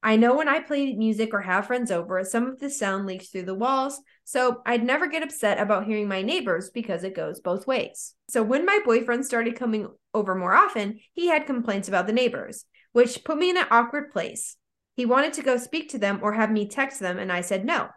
I 0.00 0.14
know 0.14 0.36
when 0.36 0.48
I 0.48 0.60
play 0.60 0.94
music 0.94 1.34
or 1.34 1.40
have 1.40 1.66
friends 1.66 1.90
over, 1.90 2.22
some 2.22 2.46
of 2.46 2.60
the 2.60 2.70
sound 2.70 3.06
leaks 3.06 3.30
through 3.30 3.46
the 3.46 3.54
walls, 3.54 4.00
so 4.24 4.62
I'd 4.64 4.82
never 4.82 5.06
get 5.06 5.22
upset 5.22 5.60
about 5.60 5.84
hearing 5.84 6.08
my 6.08 6.22
neighbors 6.22 6.70
because 6.70 7.04
it 7.04 7.14
goes 7.14 7.40
both 7.40 7.66
ways. 7.66 8.14
So 8.28 8.42
when 8.42 8.64
my 8.64 8.80
boyfriend 8.84 9.26
started 9.26 9.58
coming 9.58 9.88
over 10.14 10.34
more 10.34 10.54
often, 10.54 11.00
he 11.12 11.28
had 11.28 11.46
complaints 11.46 11.88
about 11.88 12.06
the 12.06 12.12
neighbors, 12.12 12.64
which 12.92 13.22
put 13.24 13.38
me 13.38 13.50
in 13.50 13.58
an 13.58 13.66
awkward 13.70 14.10
place. 14.12 14.56
He 14.96 15.04
wanted 15.04 15.34
to 15.34 15.42
go 15.42 15.56
speak 15.56 15.90
to 15.90 15.98
them 15.98 16.20
or 16.22 16.32
have 16.32 16.50
me 16.50 16.66
text 16.66 17.00
them, 17.00 17.18
and 17.18 17.30
I 17.30 17.42
said 17.42 17.64
no. 17.64 17.88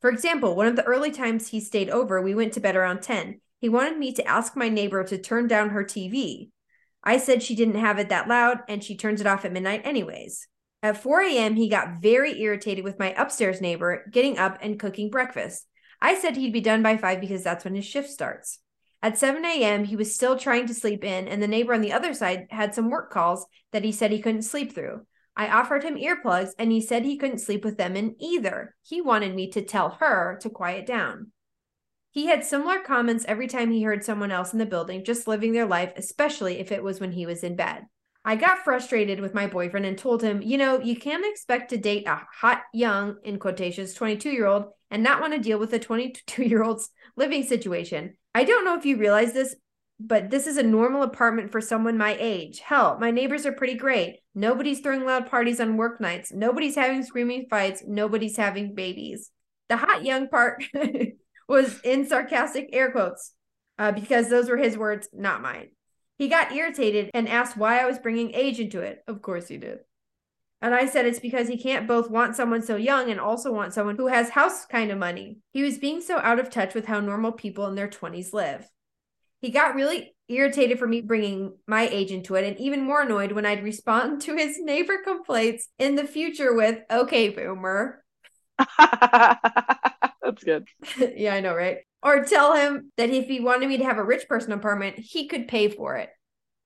For 0.00 0.10
example, 0.10 0.54
one 0.54 0.66
of 0.66 0.76
the 0.76 0.84
early 0.84 1.10
times 1.10 1.48
he 1.48 1.60
stayed 1.60 1.90
over, 1.90 2.20
we 2.20 2.34
went 2.34 2.52
to 2.52 2.60
bed 2.60 2.76
around 2.76 3.02
10. 3.02 3.40
He 3.60 3.68
wanted 3.68 3.98
me 3.98 4.12
to 4.12 4.26
ask 4.26 4.56
my 4.56 4.68
neighbor 4.68 5.02
to 5.04 5.18
turn 5.18 5.48
down 5.48 5.70
her 5.70 5.82
TV. 5.82 6.50
I 7.02 7.18
said 7.18 7.42
she 7.42 7.56
didn't 7.56 7.76
have 7.76 7.98
it 7.98 8.08
that 8.10 8.28
loud, 8.28 8.60
and 8.68 8.84
she 8.84 8.96
turns 8.96 9.20
it 9.20 9.26
off 9.26 9.44
at 9.44 9.52
midnight 9.52 9.82
anyways. 9.84 10.46
At 10.82 11.02
4 11.02 11.22
a.m., 11.22 11.56
he 11.56 11.68
got 11.68 12.00
very 12.00 12.40
irritated 12.40 12.84
with 12.84 12.98
my 12.98 13.12
upstairs 13.14 13.60
neighbor 13.60 14.04
getting 14.12 14.38
up 14.38 14.58
and 14.62 14.78
cooking 14.78 15.10
breakfast. 15.10 15.66
I 16.00 16.14
said 16.14 16.36
he'd 16.36 16.52
be 16.52 16.60
done 16.60 16.82
by 16.82 16.96
5 16.96 17.20
because 17.20 17.42
that's 17.42 17.64
when 17.64 17.74
his 17.74 17.84
shift 17.84 18.08
starts. 18.08 18.60
At 19.02 19.18
7 19.18 19.44
a.m., 19.44 19.84
he 19.84 19.96
was 19.96 20.14
still 20.14 20.36
trying 20.36 20.66
to 20.66 20.74
sleep 20.74 21.04
in, 21.04 21.28
and 21.28 21.42
the 21.42 21.48
neighbor 21.48 21.74
on 21.74 21.80
the 21.80 21.92
other 21.92 22.14
side 22.14 22.46
had 22.50 22.74
some 22.74 22.90
work 22.90 23.10
calls 23.10 23.46
that 23.72 23.84
he 23.84 23.92
said 23.92 24.10
he 24.10 24.20
couldn't 24.20 24.42
sleep 24.42 24.72
through. 24.74 25.06
I 25.36 25.48
offered 25.48 25.84
him 25.84 25.96
earplugs, 25.96 26.50
and 26.58 26.70
he 26.72 26.80
said 26.80 27.04
he 27.04 27.16
couldn't 27.16 27.38
sleep 27.38 27.64
with 27.64 27.76
them 27.76 27.96
in 27.96 28.16
either. 28.20 28.74
He 28.82 29.00
wanted 29.00 29.34
me 29.34 29.50
to 29.50 29.62
tell 29.62 29.90
her 30.00 30.38
to 30.42 30.50
quiet 30.50 30.86
down. 30.86 31.32
He 32.10 32.26
had 32.26 32.44
similar 32.44 32.80
comments 32.80 33.24
every 33.28 33.46
time 33.46 33.70
he 33.70 33.82
heard 33.82 34.02
someone 34.02 34.32
else 34.32 34.52
in 34.52 34.58
the 34.58 34.66
building 34.66 35.04
just 35.04 35.28
living 35.28 35.52
their 35.52 35.66
life, 35.66 35.92
especially 35.96 36.58
if 36.58 36.72
it 36.72 36.82
was 36.82 36.98
when 36.98 37.12
he 37.12 37.26
was 37.26 37.44
in 37.44 37.54
bed. 37.54 37.86
I 38.24 38.36
got 38.36 38.64
frustrated 38.64 39.20
with 39.20 39.34
my 39.34 39.46
boyfriend 39.46 39.86
and 39.86 39.96
told 39.96 40.22
him, 40.22 40.42
you 40.42 40.58
know, 40.58 40.80
you 40.80 40.96
can't 40.96 41.24
expect 41.24 41.70
to 41.70 41.76
date 41.76 42.06
a 42.06 42.20
hot, 42.40 42.62
young, 42.74 43.16
in 43.24 43.38
quotations, 43.38 43.94
22 43.94 44.30
year 44.30 44.46
old 44.46 44.66
and 44.90 45.02
not 45.02 45.20
want 45.20 45.34
to 45.34 45.38
deal 45.38 45.58
with 45.58 45.72
a 45.72 45.78
22 45.78 46.42
year 46.44 46.62
old's 46.62 46.90
living 47.16 47.42
situation. 47.42 48.16
I 48.34 48.44
don't 48.44 48.64
know 48.64 48.76
if 48.76 48.84
you 48.84 48.96
realize 48.96 49.32
this, 49.32 49.54
but 50.00 50.30
this 50.30 50.46
is 50.46 50.56
a 50.56 50.62
normal 50.62 51.02
apartment 51.02 51.50
for 51.50 51.60
someone 51.60 51.98
my 51.98 52.16
age. 52.18 52.60
Hell, 52.60 52.98
my 53.00 53.10
neighbors 53.10 53.46
are 53.46 53.52
pretty 53.52 53.74
great. 53.74 54.20
Nobody's 54.34 54.80
throwing 54.80 55.04
loud 55.04 55.28
parties 55.28 55.60
on 55.60 55.76
work 55.76 56.00
nights. 56.00 56.32
Nobody's 56.32 56.76
having 56.76 57.02
screaming 57.02 57.46
fights. 57.50 57.82
Nobody's 57.86 58.36
having 58.36 58.74
babies. 58.74 59.30
The 59.68 59.76
hot 59.76 60.04
young 60.04 60.28
part 60.28 60.64
was 61.48 61.80
in 61.80 62.06
sarcastic 62.06 62.68
air 62.72 62.92
quotes 62.92 63.32
uh, 63.78 63.92
because 63.92 64.28
those 64.28 64.48
were 64.48 64.56
his 64.56 64.78
words, 64.78 65.08
not 65.12 65.42
mine. 65.42 65.68
He 66.18 66.28
got 66.28 66.52
irritated 66.52 67.10
and 67.14 67.28
asked 67.28 67.56
why 67.56 67.78
I 67.78 67.86
was 67.86 67.98
bringing 67.98 68.34
age 68.34 68.58
into 68.60 68.80
it. 68.80 69.02
Of 69.06 69.22
course 69.22 69.48
he 69.48 69.56
did. 69.56 69.78
And 70.60 70.74
I 70.74 70.86
said 70.86 71.06
it's 71.06 71.20
because 71.20 71.46
he 71.46 71.56
can't 71.56 71.86
both 71.86 72.10
want 72.10 72.34
someone 72.34 72.62
so 72.62 72.74
young 72.74 73.10
and 73.10 73.20
also 73.20 73.52
want 73.52 73.72
someone 73.72 73.96
who 73.96 74.08
has 74.08 74.30
house 74.30 74.66
kind 74.66 74.90
of 74.90 74.98
money. 74.98 75.38
He 75.52 75.62
was 75.62 75.78
being 75.78 76.00
so 76.00 76.18
out 76.18 76.40
of 76.40 76.50
touch 76.50 76.74
with 76.74 76.86
how 76.86 76.98
normal 76.98 77.30
people 77.30 77.66
in 77.66 77.76
their 77.76 77.88
20s 77.88 78.32
live. 78.32 78.68
He 79.40 79.50
got 79.50 79.76
really 79.76 80.16
irritated 80.28 80.80
for 80.80 80.88
me 80.88 81.00
bringing 81.00 81.54
my 81.68 81.86
age 81.88 82.10
into 82.10 82.34
it 82.34 82.44
and 82.44 82.58
even 82.58 82.82
more 82.82 83.02
annoyed 83.02 83.30
when 83.32 83.46
I'd 83.46 83.62
respond 83.62 84.20
to 84.22 84.34
his 84.34 84.58
neighbor 84.60 84.98
complaints 85.04 85.68
in 85.78 85.94
the 85.94 86.04
future 86.04 86.52
with, 86.52 86.80
okay, 86.90 87.28
boomer. 87.28 88.02
That's 88.78 90.44
good. 90.44 90.66
yeah, 91.16 91.34
I 91.34 91.40
know, 91.40 91.54
right? 91.54 91.78
Or 92.02 92.24
tell 92.24 92.54
him 92.54 92.92
that 92.96 93.10
if 93.10 93.26
he 93.26 93.40
wanted 93.40 93.68
me 93.68 93.78
to 93.78 93.84
have 93.84 93.98
a 93.98 94.04
rich 94.04 94.28
person 94.28 94.52
apartment, 94.52 94.98
he 94.98 95.26
could 95.26 95.48
pay 95.48 95.68
for 95.68 95.96
it. 95.96 96.10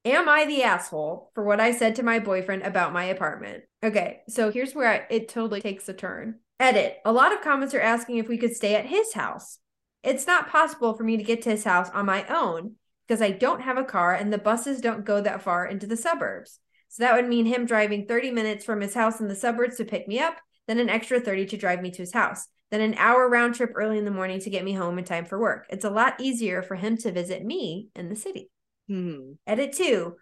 Am 0.04 0.28
I 0.28 0.44
the 0.44 0.64
asshole 0.64 1.30
for 1.34 1.44
what 1.44 1.60
I 1.60 1.72
said 1.72 1.96
to 1.96 2.02
my 2.02 2.18
boyfriend 2.18 2.62
about 2.62 2.92
my 2.92 3.04
apartment? 3.04 3.62
Okay, 3.84 4.20
so 4.28 4.50
here's 4.50 4.74
where 4.74 4.88
I, 4.88 5.06
it 5.08 5.28
totally 5.28 5.60
takes 5.60 5.88
a 5.88 5.94
turn. 5.94 6.40
Edit. 6.58 6.98
A 7.04 7.12
lot 7.12 7.32
of 7.32 7.40
comments 7.40 7.74
are 7.74 7.80
asking 7.80 8.18
if 8.18 8.28
we 8.28 8.38
could 8.38 8.54
stay 8.54 8.74
at 8.74 8.86
his 8.86 9.14
house. 9.14 9.58
It's 10.02 10.26
not 10.26 10.48
possible 10.48 10.94
for 10.94 11.04
me 11.04 11.16
to 11.16 11.22
get 11.22 11.42
to 11.42 11.50
his 11.50 11.64
house 11.64 11.88
on 11.90 12.06
my 12.06 12.26
own 12.26 12.74
because 13.06 13.22
I 13.22 13.30
don't 13.30 13.62
have 13.62 13.78
a 13.78 13.84
car 13.84 14.14
and 14.14 14.32
the 14.32 14.38
buses 14.38 14.80
don't 14.80 15.04
go 15.04 15.20
that 15.20 15.42
far 15.42 15.66
into 15.66 15.86
the 15.86 15.96
suburbs. 15.96 16.58
So 16.88 17.04
that 17.04 17.14
would 17.14 17.28
mean 17.28 17.46
him 17.46 17.64
driving 17.64 18.06
30 18.06 18.32
minutes 18.32 18.64
from 18.64 18.80
his 18.80 18.94
house 18.94 19.20
in 19.20 19.28
the 19.28 19.34
suburbs 19.34 19.76
to 19.76 19.84
pick 19.84 20.06
me 20.08 20.18
up, 20.18 20.36
then 20.66 20.78
an 20.78 20.88
extra 20.88 21.20
30 21.20 21.46
to 21.46 21.56
drive 21.56 21.80
me 21.80 21.90
to 21.90 22.02
his 22.02 22.12
house, 22.12 22.48
then 22.72 22.80
an 22.80 22.94
hour 22.94 23.28
round 23.28 23.54
trip 23.54 23.72
early 23.74 23.98
in 23.98 24.06
the 24.06 24.10
morning 24.10 24.40
to 24.40 24.50
get 24.50 24.64
me 24.64 24.72
home 24.72 24.98
in 24.98 25.04
time 25.04 25.26
for 25.26 25.38
work. 25.38 25.66
It's 25.68 25.84
a 25.84 25.90
lot 25.90 26.18
easier 26.18 26.62
for 26.62 26.74
him 26.74 26.96
to 26.98 27.12
visit 27.12 27.44
me 27.44 27.88
in 27.94 28.08
the 28.08 28.16
city. 28.16 28.50
Hmm. 28.88 29.32
Edit 29.46 29.74
two. 29.74 30.16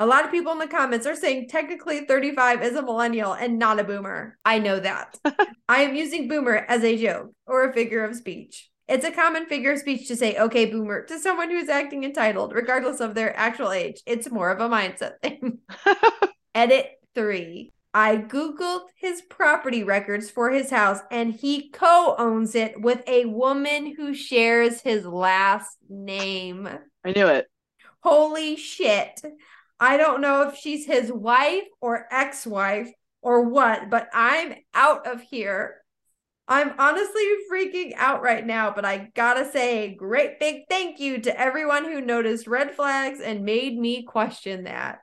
A 0.00 0.06
lot 0.06 0.24
of 0.24 0.32
people 0.32 0.50
in 0.50 0.58
the 0.58 0.66
comments 0.66 1.06
are 1.06 1.14
saying 1.14 1.48
technically 1.48 2.04
35 2.06 2.62
is 2.64 2.74
a 2.74 2.82
millennial 2.82 3.34
and 3.34 3.56
not 3.56 3.78
a 3.78 3.84
boomer. 3.84 4.36
I 4.44 4.58
know 4.58 4.80
that. 4.80 5.16
I 5.68 5.82
am 5.82 5.94
using 5.94 6.26
boomer 6.26 6.56
as 6.68 6.82
a 6.82 7.00
joke 7.00 7.30
or 7.46 7.68
a 7.68 7.72
figure 7.72 8.04
of 8.04 8.16
speech. 8.16 8.68
It's 8.88 9.04
a 9.04 9.12
common 9.12 9.46
figure 9.46 9.70
of 9.70 9.78
speech 9.78 10.08
to 10.08 10.16
say, 10.16 10.36
okay, 10.36 10.66
boomer, 10.66 11.04
to 11.04 11.20
someone 11.20 11.50
who's 11.50 11.68
acting 11.68 12.02
entitled, 12.02 12.52
regardless 12.52 12.98
of 12.98 13.14
their 13.14 13.36
actual 13.36 13.70
age. 13.70 14.02
It's 14.04 14.28
more 14.28 14.50
of 14.50 14.60
a 14.60 14.68
mindset 14.68 15.20
thing. 15.22 15.58
Edit 16.54 16.90
three. 17.14 17.72
I 17.94 18.16
Googled 18.16 18.86
his 18.96 19.20
property 19.22 19.82
records 19.82 20.30
for 20.30 20.50
his 20.50 20.70
house 20.70 21.00
and 21.10 21.32
he 21.32 21.70
co 21.70 22.14
owns 22.18 22.54
it 22.54 22.80
with 22.80 23.02
a 23.06 23.26
woman 23.26 23.94
who 23.94 24.14
shares 24.14 24.80
his 24.80 25.04
last 25.04 25.76
name. 25.90 26.68
I 27.04 27.12
knew 27.12 27.26
it. 27.26 27.48
Holy 28.02 28.56
shit. 28.56 29.20
I 29.78 29.96
don't 29.96 30.20
know 30.22 30.48
if 30.48 30.56
she's 30.56 30.86
his 30.86 31.12
wife 31.12 31.64
or 31.80 32.06
ex 32.10 32.46
wife 32.46 32.90
or 33.20 33.42
what, 33.42 33.90
but 33.90 34.08
I'm 34.12 34.54
out 34.72 35.06
of 35.06 35.20
here. 35.20 35.82
I'm 36.48 36.74
honestly 36.78 37.24
freaking 37.50 37.92
out 37.96 38.22
right 38.22 38.44
now, 38.44 38.72
but 38.74 38.84
I 38.84 39.10
gotta 39.14 39.50
say 39.50 39.84
a 39.84 39.94
great 39.94 40.40
big 40.40 40.62
thank 40.68 40.98
you 40.98 41.20
to 41.20 41.40
everyone 41.40 41.84
who 41.84 42.00
noticed 42.00 42.46
red 42.46 42.74
flags 42.74 43.20
and 43.20 43.44
made 43.44 43.78
me 43.78 44.02
question 44.02 44.64
that. 44.64 45.00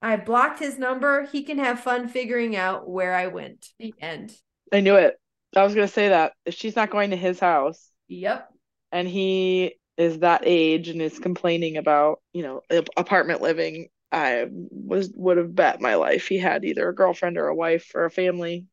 I 0.00 0.16
blocked 0.16 0.60
his 0.60 0.78
number. 0.78 1.26
He 1.26 1.42
can 1.42 1.58
have 1.58 1.80
fun 1.80 2.08
figuring 2.08 2.54
out 2.56 2.88
where 2.88 3.14
I 3.14 3.26
went. 3.26 3.66
The 3.78 3.94
end. 4.00 4.36
I 4.72 4.80
knew 4.80 4.96
it. 4.96 5.18
I 5.56 5.64
was 5.64 5.74
gonna 5.74 5.88
say 5.88 6.10
that. 6.10 6.34
If 6.44 6.54
she's 6.54 6.76
not 6.76 6.90
going 6.90 7.10
to 7.10 7.16
his 7.16 7.40
house 7.40 7.90
Yep. 8.08 8.52
and 8.92 9.08
he 9.08 9.74
is 9.96 10.20
that 10.20 10.42
age 10.44 10.88
and 10.88 11.02
is 11.02 11.18
complaining 11.18 11.76
about, 11.76 12.20
you 12.32 12.42
know, 12.42 12.62
apartment 12.96 13.42
living, 13.42 13.88
I 14.12 14.46
was 14.50 15.10
would 15.14 15.36
have 15.36 15.54
bet 15.54 15.80
my 15.80 15.96
life 15.96 16.28
he 16.28 16.38
had 16.38 16.64
either 16.64 16.88
a 16.88 16.94
girlfriend 16.94 17.36
or 17.36 17.48
a 17.48 17.54
wife 17.54 17.92
or 17.94 18.04
a 18.04 18.10
family. 18.10 18.66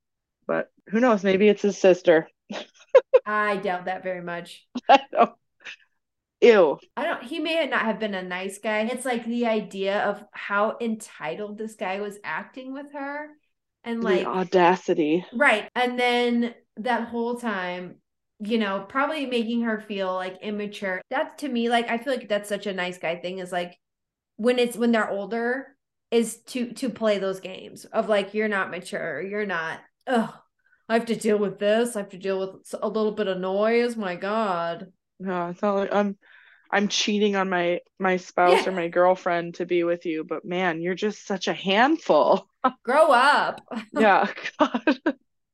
But 0.47 0.71
who 0.89 0.99
knows? 0.99 1.23
Maybe 1.23 1.47
it's 1.47 1.63
his 1.63 1.77
sister. 1.77 2.29
I 3.25 3.57
doubt 3.57 3.85
that 3.85 4.03
very 4.03 4.21
much. 4.21 4.65
I 4.89 4.99
don't. 5.11 5.31
Ew. 6.41 6.78
I 6.98 7.04
don't 7.04 7.24
he 7.24 7.39
may 7.39 7.65
not 7.67 7.82
have 7.82 8.00
been 8.00 8.13
a 8.13 8.24
nice 8.24 8.58
guy. 8.58 8.82
It's 8.82 9.06
like 9.06 9.26
the 9.26 9.48
idea 9.48 10.04
of 10.04 10.24
how 10.32 10.78
entitled 10.82 11.58
this 11.58 11.76
guy 11.76 12.02
was 12.02 12.17
acting 12.24 12.74
with 12.74 12.91
her. 12.93 13.30
And 13.84 14.04
like 14.04 14.21
the 14.21 14.28
audacity. 14.28 15.26
Right. 15.34 15.69
And 15.76 15.98
then 15.98 16.56
that 16.78 17.08
whole 17.08 17.36
time, 17.36 17.95
you 18.39 18.58
know, 18.58 18.86
probably 18.89 19.26
making 19.26 19.62
her 19.62 19.80
feel 19.80 20.13
like 20.13 20.41
immature. 20.41 21.02
That 21.10 21.38
to 21.39 21.48
me, 21.48 21.69
like 21.69 21.89
I 21.89 21.98
feel 21.98 22.13
like 22.13 22.28
that's 22.28 22.50
such 22.50 22.67
a 22.67 22.74
nice 22.74 22.98
guy 22.98 23.15
thing 23.15 23.39
is 23.39 23.52
like 23.52 23.78
when 24.38 24.60
it's 24.60 24.76
when 24.76 24.91
they're 24.91 25.10
older 25.10 25.67
is 26.12 26.41
to 26.48 26.74
to 26.74 26.89
play 26.89 27.17
those 27.17 27.39
games 27.39 27.86
of 27.86 28.10
like 28.10 28.34
you're 28.34 28.48
not 28.48 28.71
mature, 28.71 29.21
you're 29.21 29.45
not 29.45 29.80
oh 30.08 30.34
I 30.88 30.93
have 30.93 31.06
to 31.08 31.15
deal 31.15 31.38
with 31.38 31.58
this. 31.60 31.95
I 31.95 32.00
have 32.00 32.10
to 32.10 32.17
deal 32.17 32.39
with 32.39 32.74
a 32.82 32.88
little 32.88 33.12
bit 33.12 33.28
of 33.28 33.39
noise. 33.39 33.95
My 33.95 34.15
God. 34.15 34.91
No, 35.19 35.49
it's 35.49 35.62
not 35.62 35.75
like 35.75 35.93
I'm 35.93 36.17
I'm 36.71 36.88
cheating 36.88 37.36
on 37.36 37.49
my 37.49 37.82
my 37.99 38.17
spouse 38.17 38.65
Yeah. 38.65 38.69
or 38.69 38.71
my 38.71 38.88
girlfriend 38.88 39.56
to 39.56 39.65
be 39.65 39.84
with 39.84 40.06
you, 40.06 40.23
but 40.23 40.45
man, 40.45 40.82
you're 40.82 40.95
just 40.95 41.25
such 41.25 41.47
a 41.47 41.54
handful. 41.54 42.47
Grow 42.84 43.12
up. 43.12 43.62
Yeah. 43.93 44.28
God. 44.60 44.99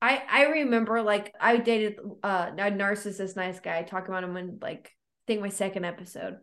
I 0.02 0.24
I 0.30 0.44
remember 0.46 1.02
like 1.02 1.34
I 1.40 1.58
dated 1.58 2.00
uh 2.24 2.52
a 2.58 2.72
narcissist 2.72 3.36
nice 3.36 3.60
guy. 3.60 3.80
I 3.80 3.84
talk 3.84 4.08
about 4.08 4.24
him 4.24 4.36
in 4.38 4.60
like 4.62 4.88
I 4.88 5.24
think 5.28 5.42
my 5.42 5.50
second 5.50 5.86
episode. 5.86 6.38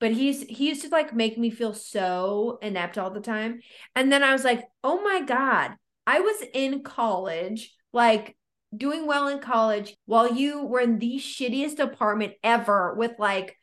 But 0.00 0.12
he's 0.12 0.42
he 0.42 0.68
used 0.68 0.82
to 0.82 0.88
like 0.88 1.14
make 1.14 1.38
me 1.38 1.50
feel 1.50 1.74
so 1.74 2.58
inept 2.62 2.98
all 2.98 3.10
the 3.10 3.20
time. 3.20 3.60
And 3.94 4.10
then 4.10 4.22
I 4.22 4.32
was 4.32 4.44
like, 4.44 4.64
"Oh 4.82 5.02
my 5.02 5.22
god, 5.22 5.76
I 6.06 6.20
was 6.20 6.42
in 6.54 6.82
college, 6.82 7.74
like 7.92 8.36
doing 8.76 9.06
well 9.06 9.28
in 9.28 9.40
college 9.40 9.96
while 10.06 10.32
you 10.32 10.64
were 10.64 10.80
in 10.80 10.98
the 10.98 11.18
shittiest 11.18 11.78
apartment 11.78 12.34
ever 12.42 12.94
with 12.94 13.12
like 13.18 13.56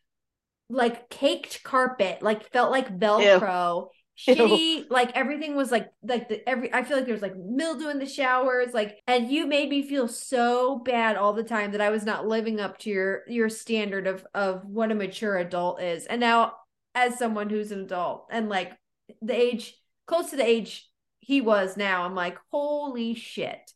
like 0.70 1.10
caked 1.10 1.64
carpet, 1.64 2.22
like 2.22 2.52
felt 2.52 2.72
like 2.72 2.98
velcro." 2.98 3.90
Ew. 4.26 4.36
shitty 4.36 4.86
like 4.90 5.16
everything 5.16 5.56
was 5.56 5.72
like 5.72 5.90
like 6.02 6.28
the 6.28 6.48
every 6.50 6.74
i 6.74 6.82
feel 6.82 6.98
like 6.98 7.06
there's 7.06 7.22
like 7.22 7.36
mildew 7.36 7.90
in 7.90 8.00
the 8.00 8.06
showers 8.08 8.74
like 8.74 8.98
and 9.06 9.30
you 9.30 9.46
made 9.46 9.70
me 9.70 9.88
feel 9.88 10.08
so 10.08 10.80
bad 10.80 11.16
all 11.16 11.34
the 11.34 11.44
time 11.44 11.72
that 11.72 11.82
i 11.82 11.92
was 11.92 12.04
not 12.04 12.28
living 12.28 12.60
up 12.60 12.80
to 12.80 12.90
your 12.90 13.22
your 13.28 13.48
standard 13.48 14.08
of 14.08 14.26
of 14.34 14.66
what 14.66 14.92
a 14.92 14.96
mature 14.96 15.38
adult 15.38 15.80
is 15.82 16.08
and 16.08 16.20
now 16.20 16.54
as 16.96 17.20
someone 17.20 17.48
who's 17.48 17.72
an 17.72 17.82
adult 17.82 18.28
and 18.32 18.50
like 18.50 18.74
the 19.22 19.36
age 19.36 19.76
close 20.08 20.32
to 20.32 20.36
the 20.36 20.46
age 20.46 20.90
he 21.20 21.40
was 21.40 21.78
now 21.78 22.04
i'm 22.04 22.16
like 22.16 22.40
holy 22.52 23.14
shit 23.14 23.72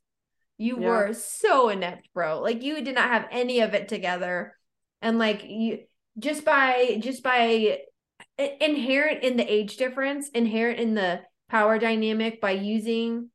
you 0.61 0.79
Yeah. 0.79 0.87
were 0.87 1.13
so 1.13 1.69
inept 1.69 2.07
bro 2.13 2.39
like 2.39 2.63
you 2.63 2.83
did 2.83 2.95
not 2.95 3.09
have 3.09 3.27
any 3.31 3.61
of 3.61 3.73
it 3.73 3.87
together 3.87 4.55
and 5.01 5.17
like 5.17 5.43
you 5.45 5.79
just 6.19 6.45
by 6.45 6.97
just 6.99 7.23
by 7.23 7.79
inherent 8.37 9.23
in 9.23 9.37
the 9.37 9.51
age 9.51 9.77
difference, 9.77 10.29
inherent 10.29 10.79
in 10.79 10.93
the 10.95 11.21
power 11.49 11.77
dynamic 11.77 12.41
by 12.41 12.51
using 12.51 13.29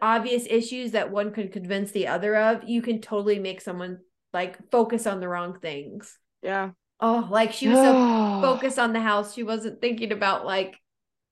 obvious 0.00 0.46
issues 0.48 0.92
that 0.92 1.10
one 1.10 1.32
could 1.32 1.52
convince 1.52 1.90
the 1.90 2.06
other 2.06 2.36
of, 2.36 2.64
you 2.68 2.80
can 2.82 3.00
totally 3.00 3.38
make 3.38 3.60
someone 3.60 3.98
like 4.32 4.70
focus 4.70 5.06
on 5.06 5.20
the 5.20 5.28
wrong 5.28 5.58
things. 5.58 6.18
Yeah. 6.42 6.70
Oh, 7.00 7.26
like 7.30 7.52
she 7.52 7.68
was 7.68 7.78
so 7.78 7.94
focused 8.42 8.78
on 8.78 8.92
the 8.92 9.00
house, 9.00 9.34
she 9.34 9.42
wasn't 9.42 9.80
thinking 9.80 10.12
about 10.12 10.46
like, 10.46 10.76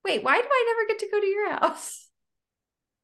wait, 0.04 0.22
why 0.22 0.40
do 0.40 0.48
I 0.50 0.74
never 0.76 0.88
get 0.88 0.98
to 1.00 1.10
go 1.10 1.20
to 1.20 1.26
your 1.26 1.50
house? 1.52 2.08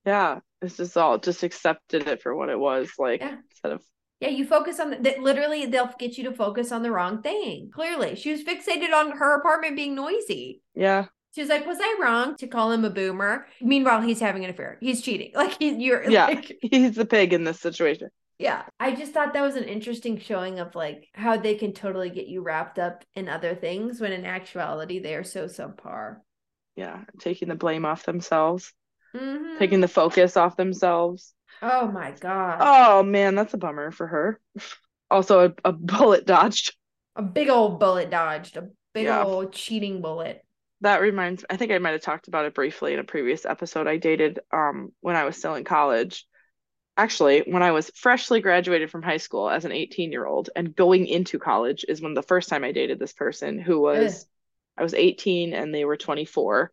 Yeah. 0.04 0.40
It's 0.62 0.80
is 0.80 0.96
all 0.96 1.18
just 1.18 1.42
accepted 1.42 2.08
it 2.08 2.22
for 2.22 2.34
what 2.34 2.48
it 2.48 2.58
was, 2.58 2.90
like 2.98 3.20
Yeah. 3.20 3.36
instead 3.50 3.72
of 3.72 3.82
Yeah, 4.20 4.30
you 4.30 4.44
focus 4.46 4.80
on 4.80 4.90
the, 4.90 4.96
that. 4.96 5.20
Literally, 5.20 5.66
they'll 5.66 5.92
get 5.98 6.18
you 6.18 6.24
to 6.24 6.32
focus 6.32 6.72
on 6.72 6.82
the 6.82 6.90
wrong 6.90 7.22
thing. 7.22 7.70
Clearly, 7.72 8.16
she 8.16 8.32
was 8.32 8.42
fixated 8.42 8.92
on 8.92 9.12
her 9.12 9.38
apartment 9.38 9.76
being 9.76 9.94
noisy. 9.94 10.62
yeah. 10.74 11.06
She 11.34 11.42
was 11.42 11.50
like, 11.50 11.66
"Was 11.66 11.78
I 11.80 11.98
wrong 12.02 12.34
to 12.36 12.48
call 12.48 12.72
him 12.72 12.84
a 12.84 12.90
boomer?" 12.90 13.46
Meanwhile, 13.60 14.00
he's 14.02 14.18
having 14.18 14.44
an 14.44 14.50
affair. 14.50 14.78
He's 14.80 15.02
cheating. 15.02 15.32
Like 15.36 15.56
he's 15.58 15.76
you're 15.78 16.10
Yeah. 16.10 16.26
like, 16.26 16.58
He's 16.62 16.96
the 16.96 17.04
pig 17.06 17.32
in 17.32 17.44
this 17.44 17.60
situation. 17.60 18.08
yeah. 18.38 18.64
I 18.80 18.94
just 18.94 19.12
thought 19.12 19.34
that 19.34 19.42
was 19.42 19.54
an 19.56 19.64
interesting 19.64 20.18
showing 20.18 20.58
of 20.58 20.74
like 20.74 21.08
how 21.14 21.36
they 21.36 21.54
can 21.54 21.72
totally 21.72 22.10
get 22.10 22.26
you 22.26 22.42
wrapped 22.42 22.78
up 22.80 23.04
in 23.14 23.28
other 23.28 23.54
things 23.54 24.00
when 24.00 24.12
in 24.12 24.24
actuality 24.24 24.98
they 25.00 25.14
are 25.14 25.22
so 25.24 25.46
subpar. 25.46 26.16
Yeah. 26.76 27.04
Taking 27.20 27.48
the 27.48 27.54
blame 27.56 27.84
off 27.84 28.04
themselves, 28.04 28.72
Mhm. 29.14 29.58
taking 29.58 29.80
the 29.80 29.88
focus 29.88 30.36
off 30.36 30.56
themselves. 30.56 31.34
Oh 31.62 31.88
my 31.88 32.12
god, 32.12 32.60
Oh 32.60 33.02
man, 33.02 33.34
that's 33.34 33.54
a 33.54 33.58
bummer 33.58 33.90
for 33.90 34.06
her. 34.06 34.40
Also 35.10 35.46
a, 35.48 35.54
a 35.64 35.72
bullet 35.72 36.26
dodged. 36.26 36.74
a 37.16 37.22
big 37.22 37.48
old 37.48 37.80
bullet 37.80 38.10
dodged, 38.10 38.58
a 38.58 38.68
big 38.92 39.06
Yeah. 39.06 39.24
old 39.24 39.52
cheating 39.54 40.02
bullet. 40.02 40.44
That 40.82 41.00
reminds 41.00 41.44
I 41.48 41.56
think 41.56 41.72
I 41.72 41.78
might 41.78 41.92
have 41.92 42.02
talked 42.02 42.28
about 42.28 42.44
it 42.44 42.54
briefly 42.54 42.92
in 42.92 42.98
a 43.00 43.04
previous 43.04 43.46
episode. 43.46 43.86
I 43.86 43.96
dated 43.96 44.40
um 44.52 44.92
when 45.00 45.16
I 45.16 45.24
was 45.24 45.36
still 45.36 45.54
in 45.54 45.64
college. 45.64 46.26
Actually, 46.96 47.40
when 47.46 47.62
I 47.62 47.70
was 47.72 47.90
freshly 47.94 48.40
graduated 48.40 48.90
from 48.90 49.02
high 49.02 49.18
school 49.18 49.48
as 49.48 49.64
an 49.64 49.72
18-year-old 49.72 50.50
and 50.56 50.76
going 50.76 51.06
into 51.06 51.38
college 51.38 51.84
is 51.88 52.02
when 52.02 52.14
the 52.14 52.22
first 52.22 52.48
time 52.48 52.64
I 52.64 52.72
dated 52.72 52.98
this 52.98 53.12
person 53.14 53.58
who 53.58 53.80
was 53.80 54.26
I 54.76 54.82
was 54.82 54.94
18 54.94 55.54
and 55.54 55.74
they 55.74 55.84
were 55.84 55.96
24. 55.96 56.72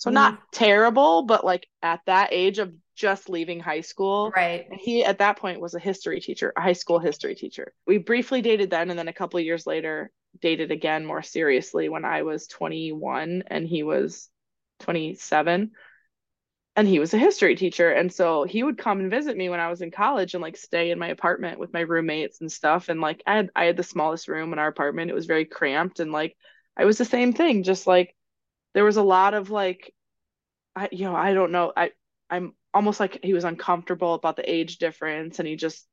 So 0.00 0.08
mm-hmm. 0.08 0.14
not 0.14 0.40
terrible, 0.50 1.22
but 1.22 1.44
like 1.44 1.68
at 1.82 2.00
that 2.06 2.30
age 2.32 2.58
of 2.58 2.72
just 2.96 3.28
leaving 3.28 3.60
high 3.60 3.82
school. 3.82 4.32
Right. 4.34 4.66
And 4.68 4.80
he 4.80 5.04
at 5.04 5.18
that 5.18 5.38
point 5.38 5.60
was 5.60 5.74
a 5.74 5.78
history 5.78 6.20
teacher, 6.20 6.54
a 6.56 6.62
high 6.62 6.72
school 6.72 6.98
history 6.98 7.34
teacher. 7.34 7.74
We 7.86 7.98
briefly 7.98 8.40
dated 8.40 8.70
then, 8.70 8.88
and 8.88 8.98
then 8.98 9.08
a 9.08 9.12
couple 9.12 9.38
of 9.38 9.44
years 9.44 9.66
later, 9.66 10.10
dated 10.40 10.70
again 10.70 11.04
more 11.04 11.22
seriously 11.22 11.90
when 11.90 12.06
I 12.06 12.22
was 12.22 12.46
21 12.46 13.44
and 13.46 13.66
he 13.66 13.82
was 13.82 14.30
27. 14.80 15.72
And 16.76 16.88
he 16.88 16.98
was 16.98 17.12
a 17.12 17.18
history 17.18 17.56
teacher. 17.56 17.90
And 17.90 18.10
so 18.10 18.44
he 18.44 18.62
would 18.62 18.78
come 18.78 19.00
and 19.00 19.10
visit 19.10 19.36
me 19.36 19.50
when 19.50 19.60
I 19.60 19.68
was 19.68 19.82
in 19.82 19.90
college 19.90 20.32
and 20.32 20.40
like 20.40 20.56
stay 20.56 20.92
in 20.92 20.98
my 20.98 21.08
apartment 21.08 21.58
with 21.58 21.74
my 21.74 21.80
roommates 21.80 22.40
and 22.40 22.50
stuff. 22.50 22.88
And 22.88 23.02
like 23.02 23.22
I 23.26 23.36
had 23.36 23.50
I 23.54 23.64
had 23.66 23.76
the 23.76 23.82
smallest 23.82 24.28
room 24.28 24.54
in 24.54 24.58
our 24.58 24.68
apartment. 24.68 25.10
It 25.10 25.14
was 25.14 25.26
very 25.26 25.44
cramped 25.44 26.00
and 26.00 26.10
like 26.10 26.38
I 26.74 26.86
was 26.86 26.96
the 26.96 27.04
same 27.04 27.34
thing, 27.34 27.64
just 27.64 27.86
like 27.86 28.14
there 28.74 28.84
was 28.84 28.96
a 28.96 29.02
lot 29.02 29.34
of 29.34 29.50
like 29.50 29.92
I 30.76 30.88
you 30.92 31.04
know, 31.04 31.16
I 31.16 31.34
don't 31.34 31.52
know. 31.52 31.72
I 31.76 31.90
I'm 32.28 32.54
almost 32.72 33.00
like 33.00 33.20
he 33.22 33.34
was 33.34 33.44
uncomfortable 33.44 34.14
about 34.14 34.36
the 34.36 34.50
age 34.50 34.78
difference 34.78 35.38
and 35.38 35.48
he 35.48 35.56
just 35.56 35.86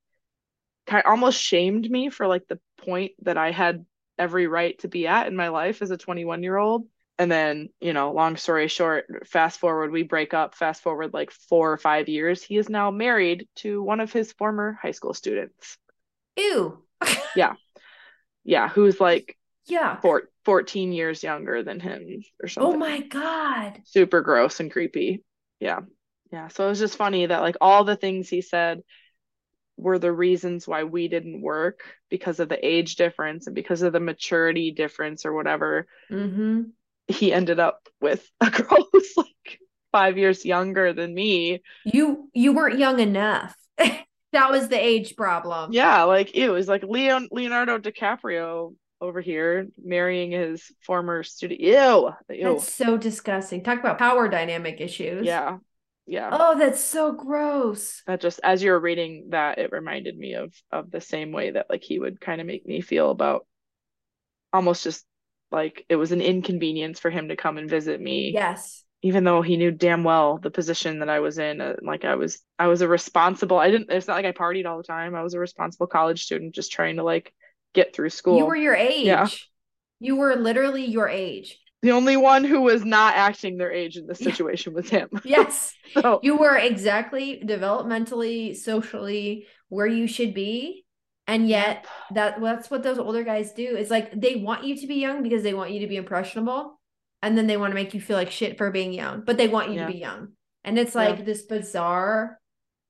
kind 0.85 1.03
of 1.03 1.09
almost 1.09 1.41
shamed 1.41 1.89
me 1.89 2.09
for 2.09 2.27
like 2.27 2.47
the 2.47 2.59
point 2.77 3.11
that 3.23 3.37
I 3.37 3.51
had 3.51 3.85
every 4.17 4.47
right 4.47 4.77
to 4.79 4.87
be 4.87 5.07
at 5.07 5.27
in 5.27 5.35
my 5.35 5.49
life 5.49 5.81
as 5.81 5.91
a 5.91 5.97
21 5.97 6.43
year 6.43 6.57
old. 6.57 6.87
And 7.19 7.31
then, 7.31 7.69
you 7.81 7.93
know, 7.93 8.11
long 8.11 8.37
story 8.37 8.67
short, 8.67 9.27
fast 9.27 9.59
forward, 9.59 9.91
we 9.91 10.03
break 10.03 10.35
up, 10.35 10.53
fast 10.53 10.83
forward 10.83 11.13
like 11.13 11.31
four 11.31 11.71
or 11.71 11.77
five 11.77 12.09
years. 12.09 12.43
He 12.43 12.57
is 12.57 12.69
now 12.69 12.91
married 12.91 13.47
to 13.57 13.81
one 13.81 13.99
of 13.99 14.13
his 14.13 14.33
former 14.33 14.77
high 14.79 14.91
school 14.91 15.15
students. 15.15 15.77
Ew. 16.35 16.83
yeah. 17.35 17.53
Yeah. 18.43 18.69
Who's 18.69 19.01
like 19.01 19.35
yeah. 19.65 19.99
Four, 19.99 20.29
14 20.47 20.93
years 20.93 21.23
younger 21.23 21.61
than 21.61 21.77
him 21.77 22.21
or 22.41 22.47
something. 22.47 22.73
Oh 22.73 22.77
my 22.77 23.01
God. 23.01 23.81
Super 23.83 24.21
gross 24.21 24.61
and 24.61 24.71
creepy. 24.71 25.21
Yeah. 25.59 25.81
Yeah. 26.31 26.47
So 26.47 26.65
it 26.65 26.69
was 26.69 26.79
just 26.79 26.95
funny 26.95 27.25
that 27.25 27.41
like 27.41 27.57
all 27.59 27.83
the 27.83 27.97
things 27.97 28.29
he 28.29 28.41
said 28.41 28.79
were 29.75 29.99
the 29.99 30.09
reasons 30.09 30.65
why 30.65 30.85
we 30.85 31.09
didn't 31.09 31.41
work 31.41 31.81
because 32.09 32.39
of 32.39 32.47
the 32.47 32.65
age 32.65 32.95
difference 32.95 33.47
and 33.47 33.55
because 33.55 33.81
of 33.81 33.91
the 33.91 33.99
maturity 33.99 34.71
difference 34.71 35.25
or 35.25 35.33
whatever. 35.33 35.85
Mm-hmm. 36.09 36.61
He 37.09 37.33
ended 37.33 37.59
up 37.59 37.85
with 37.99 38.25
a 38.39 38.49
girl 38.49 38.87
who's 38.93 39.17
like 39.17 39.59
five 39.91 40.17
years 40.17 40.45
younger 40.45 40.93
than 40.93 41.13
me. 41.13 41.61
You 41.83 42.29
you 42.33 42.53
weren't 42.53 42.79
young 42.79 43.01
enough. 43.01 43.53
that 43.77 44.49
was 44.49 44.69
the 44.69 44.79
age 44.79 45.17
problem. 45.17 45.73
Yeah, 45.73 46.03
like 46.03 46.33
it 46.35 46.47
was 46.47 46.69
like 46.69 46.83
Leon 46.83 47.27
Leonardo 47.33 47.79
DiCaprio 47.79 48.75
over 48.99 49.21
here 49.21 49.67
marrying 49.83 50.31
his 50.31 50.71
former 50.81 51.23
student. 51.23 51.59
Ew. 51.59 52.11
Ew. 52.29 52.43
That's 52.43 52.73
so 52.73 52.97
disgusting. 52.97 53.63
Talk 53.63 53.79
about 53.79 53.99
power 53.99 54.27
dynamic 54.27 54.81
issues. 54.81 55.25
Yeah. 55.25 55.57
Yeah. 56.05 56.29
Oh, 56.31 56.57
that's 56.57 56.81
so 56.81 57.11
gross. 57.11 58.01
That 58.07 58.21
just 58.21 58.39
as 58.43 58.63
you 58.63 58.71
were 58.71 58.79
reading 58.79 59.27
that, 59.31 59.57
it 59.57 59.71
reminded 59.71 60.17
me 60.17 60.35
of 60.35 60.53
of 60.71 60.89
the 60.89 61.01
same 61.01 61.31
way 61.33 61.51
that 61.51 61.67
like 61.69 61.83
he 61.83 61.99
would 61.99 62.21
kind 62.21 62.39
of 62.39 62.47
make 62.47 62.65
me 62.65 62.79
feel 62.81 63.11
about 63.11 63.45
almost 64.53 64.83
just 64.83 65.05
like 65.51 65.85
it 65.89 65.97
was 65.97 66.13
an 66.13 66.21
inconvenience 66.21 66.99
for 66.99 67.09
him 67.09 67.27
to 67.27 67.35
come 67.35 67.57
and 67.57 67.69
visit 67.69 67.99
me. 67.99 68.31
Yes. 68.33 68.83
Even 69.03 69.25
though 69.25 69.41
he 69.41 69.57
knew 69.57 69.69
damn 69.69 70.03
well 70.03 70.39
the 70.39 70.49
position 70.49 70.99
that 70.99 71.09
I 71.09 71.19
was 71.19 71.37
in, 71.37 71.61
uh, 71.61 71.75
like 71.83 72.03
I 72.03 72.15
was, 72.15 72.41
I 72.57 72.67
was 72.67 72.81
a 72.81 72.87
responsible. 72.87 73.59
I 73.59 73.69
didn't. 73.69 73.91
It's 73.91 74.07
not 74.07 74.15
like 74.15 74.25
I 74.25 74.31
partied 74.31 74.65
all 74.65 74.77
the 74.77 74.83
time. 74.83 75.13
I 75.13 75.21
was 75.21 75.35
a 75.35 75.39
responsible 75.39 75.87
college 75.87 76.23
student, 76.23 76.55
just 76.55 76.71
trying 76.71 76.95
to 76.95 77.03
like 77.03 77.31
get 77.79 77.93
through 77.93 78.09
school. 78.09 78.37
You 78.37 78.45
were 78.45 78.55
your 78.67 78.75
age. 78.75 79.05
Yeah. 79.05 79.27
You 79.99 80.15
were 80.21 80.35
literally 80.35 80.85
your 80.85 81.07
age. 81.09 81.49
the 81.83 81.91
only 81.99 82.17
one 82.17 82.43
who 82.43 82.59
was 82.61 82.81
not 82.83 83.15
acting 83.15 83.57
their 83.57 83.71
age 83.71 83.95
in 83.97 84.05
this 84.07 84.19
situation 84.29 84.73
was 84.73 84.89
him. 84.89 85.07
Yes. 85.37 85.73
So 85.93 86.19
you 86.23 86.35
were 86.43 86.57
exactly 86.57 87.41
developmentally, 87.53 88.55
socially 88.55 89.45
where 89.69 89.87
you 89.87 90.07
should 90.07 90.33
be. 90.33 90.83
And 91.27 91.47
yet 91.57 91.85
that 92.17 92.39
that's 92.41 92.69
what 92.71 92.83
those 92.83 92.99
older 92.99 93.23
guys 93.23 93.51
do. 93.53 93.75
It's 93.75 93.91
like 93.91 94.07
they 94.19 94.35
want 94.47 94.63
you 94.67 94.75
to 94.81 94.87
be 94.87 94.95
young 94.95 95.23
because 95.23 95.43
they 95.43 95.53
want 95.53 95.71
you 95.71 95.79
to 95.81 95.87
be 95.93 95.97
impressionable. 95.97 96.79
And 97.21 97.37
then 97.37 97.47
they 97.47 97.57
want 97.57 97.71
to 97.71 97.75
make 97.81 97.93
you 97.93 98.01
feel 98.01 98.17
like 98.21 98.31
shit 98.31 98.57
for 98.57 98.71
being 98.71 98.93
young, 98.93 99.23
but 99.27 99.37
they 99.37 99.47
want 99.55 99.69
you 99.69 99.75
Yeah. 99.75 99.87
to 99.87 99.93
be 99.93 99.99
young. 99.99 100.21
And 100.63 100.77
it's 100.79 100.95
Yeah. 100.95 101.01
like 101.05 101.25
this 101.25 101.43
bizarre 101.43 102.39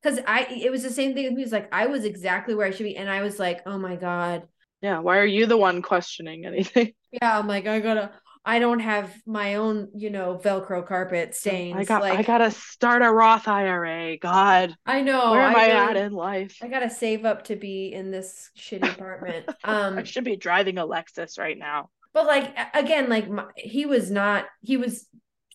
because 0.01 0.19
I 0.27 0.39
it 0.65 0.71
was 0.71 0.83
the 0.83 0.91
same 0.99 1.13
thing 1.13 1.25
with 1.25 1.33
me. 1.33 1.43
It's 1.43 1.51
like 1.51 1.69
I 1.73 1.87
was 1.87 2.03
exactly 2.05 2.53
where 2.55 2.67
I 2.67 2.71
should 2.71 2.83
be. 2.91 2.95
And 3.01 3.09
I 3.09 3.21
was 3.21 3.39
like, 3.39 3.59
oh 3.65 3.77
my 3.79 3.95
God. 3.95 4.43
Yeah, 4.81 4.99
why 4.99 5.17
are 5.17 5.25
you 5.25 5.45
the 5.45 5.57
one 5.57 5.81
questioning 5.81 6.45
anything? 6.45 6.93
Yeah, 7.09 7.39
I'm 7.39 7.47
like, 7.47 7.67
I 7.67 7.79
gotta 7.79 8.11
I 8.43 8.59
don't 8.59 8.79
have 8.79 9.13
my 9.25 9.55
own, 9.55 9.89
you 9.95 10.09
know, 10.09 10.39
Velcro 10.43 10.85
carpet 10.85 11.35
stains. 11.35 11.75
I 11.77 11.83
got, 11.85 12.01
like 12.01 12.19
I 12.19 12.21
gotta 12.21 12.51
start 12.51 13.01
a 13.01 13.09
Roth 13.11 13.47
IRA. 13.47 14.17
God, 14.17 14.75
I 14.85 15.01
know. 15.01 15.31
where 15.31 15.41
am 15.41 15.55
I, 15.55 15.67
really- 15.67 15.71
at 15.71 15.95
in 15.97 16.11
life? 16.13 16.57
I 16.61 16.67
gotta 16.67 16.89
save 16.89 17.23
up 17.25 17.45
to 17.45 17.55
be 17.55 17.93
in 17.93 18.11
this 18.11 18.51
shitty 18.57 18.91
apartment. 18.95 19.47
Um, 19.63 19.97
I 19.97 20.03
should 20.03 20.25
be 20.25 20.35
driving 20.35 20.77
a 20.77 20.85
Lexus 20.85 21.39
right 21.39 21.57
now. 21.57 21.89
but 22.13 22.25
like 22.25 22.55
again, 22.73 23.09
like 23.09 23.29
my, 23.29 23.45
he 23.55 23.85
was 23.85 24.11
not. 24.11 24.45
He 24.61 24.75
was 24.77 25.07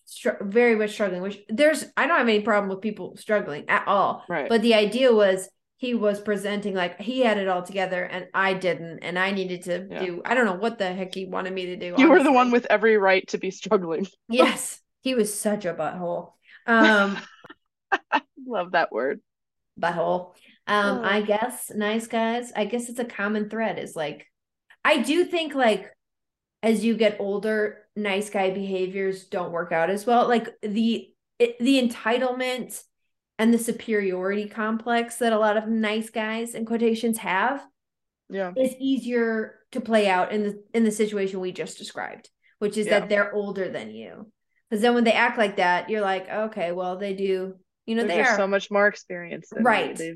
str- 0.06 0.42
very 0.42 0.74
much 0.74 0.92
struggling. 0.92 1.22
Which 1.22 1.38
there's, 1.48 1.84
I 1.96 2.06
don't 2.06 2.18
have 2.18 2.28
any 2.28 2.40
problem 2.40 2.70
with 2.70 2.80
people 2.80 3.16
struggling 3.18 3.68
at 3.68 3.86
all. 3.86 4.24
Right. 4.28 4.48
But 4.48 4.62
the 4.62 4.74
idea 4.74 5.14
was 5.14 5.48
he 5.82 5.94
was 5.94 6.20
presenting 6.20 6.74
like 6.76 7.00
he 7.00 7.22
had 7.22 7.38
it 7.38 7.48
all 7.48 7.64
together 7.64 8.04
and 8.04 8.28
I 8.32 8.54
didn't, 8.54 9.00
and 9.00 9.18
I 9.18 9.32
needed 9.32 9.64
to 9.64 9.88
Yeah. 9.90 10.04
do. 10.04 10.22
I 10.24 10.34
don't 10.34 10.46
know 10.46 10.54
what 10.54 10.78
the 10.78 10.92
heck 10.92 11.12
he 11.12 11.26
wanted 11.26 11.52
me 11.52 11.66
to 11.66 11.76
do. 11.76 11.96
you 11.98 12.08
were 12.08 12.22
the 12.22 12.30
one 12.30 12.52
with 12.52 12.66
every 12.70 12.96
right 12.98 13.26
to 13.28 13.38
be 13.38 13.50
struggling. 13.50 14.06
Yes, 14.28 14.80
he 15.00 15.16
was 15.16 15.34
such 15.34 15.64
a 15.64 15.74
butthole. 15.74 16.34
Um, 16.68 17.18
Love 18.46 18.70
that 18.72 18.92
word. 18.92 19.20
butthole. 19.80 20.34
Um, 20.68 20.98
Oh. 20.98 21.02
I 21.02 21.20
guess 21.22 21.72
nice 21.74 22.06
guys. 22.06 22.52
I 22.54 22.64
guess 22.64 22.88
it's 22.88 23.00
a 23.00 23.04
common 23.04 23.50
thread 23.50 23.80
is 23.80 23.96
like 23.96 24.26
I 24.84 24.98
do 25.02 25.24
think 25.24 25.52
like 25.56 25.90
as 26.62 26.84
you 26.84 26.96
get 26.96 27.16
older, 27.18 27.78
nice 27.96 28.30
guy 28.30 28.50
behaviors 28.50 29.24
don't 29.24 29.50
work 29.50 29.72
out 29.72 29.90
as 29.90 30.06
well. 30.06 30.28
Like 30.28 30.48
the 30.62 31.12
it, 31.40 31.58
the 31.58 31.82
entitlement 31.82 32.80
and 33.42 33.52
the 33.52 33.58
superiority 33.58 34.48
complex 34.48 35.16
that 35.16 35.32
a 35.32 35.38
lot 35.38 35.56
of 35.56 35.66
nice 35.66 36.10
guys 36.10 36.54
in 36.54 36.64
quotations 36.64 37.18
have 37.18 37.66
Yeah. 38.28 38.52
is 38.56 38.74
easier 38.78 39.58
to 39.72 39.80
play 39.80 40.08
out 40.08 40.30
in 40.30 40.44
the 40.44 40.64
in 40.72 40.84
the 40.84 40.92
situation 40.92 41.40
we 41.40 41.50
just 41.50 41.76
described, 41.76 42.30
which 42.60 42.76
is 42.76 42.86
Yeah. 42.86 43.00
that 43.00 43.08
they're 43.08 43.32
older 43.34 43.68
than 43.68 43.90
you. 43.90 44.30
Because 44.70 44.80
then 44.80 44.94
when 44.94 45.02
they 45.02 45.12
act 45.12 45.38
like 45.38 45.56
that, 45.56 45.90
you're 45.90 46.00
like, 46.02 46.30
okay, 46.30 46.70
well, 46.70 46.96
they 46.96 47.14
do, 47.14 47.56
you 47.84 47.94
know, 47.96 48.06
They're 48.06 48.24
they 48.24 48.36
so 48.36 48.46
much 48.46 48.70
more 48.70 48.86
experience. 48.86 49.52
Right. 49.52 49.98
Yeah. 49.98 50.14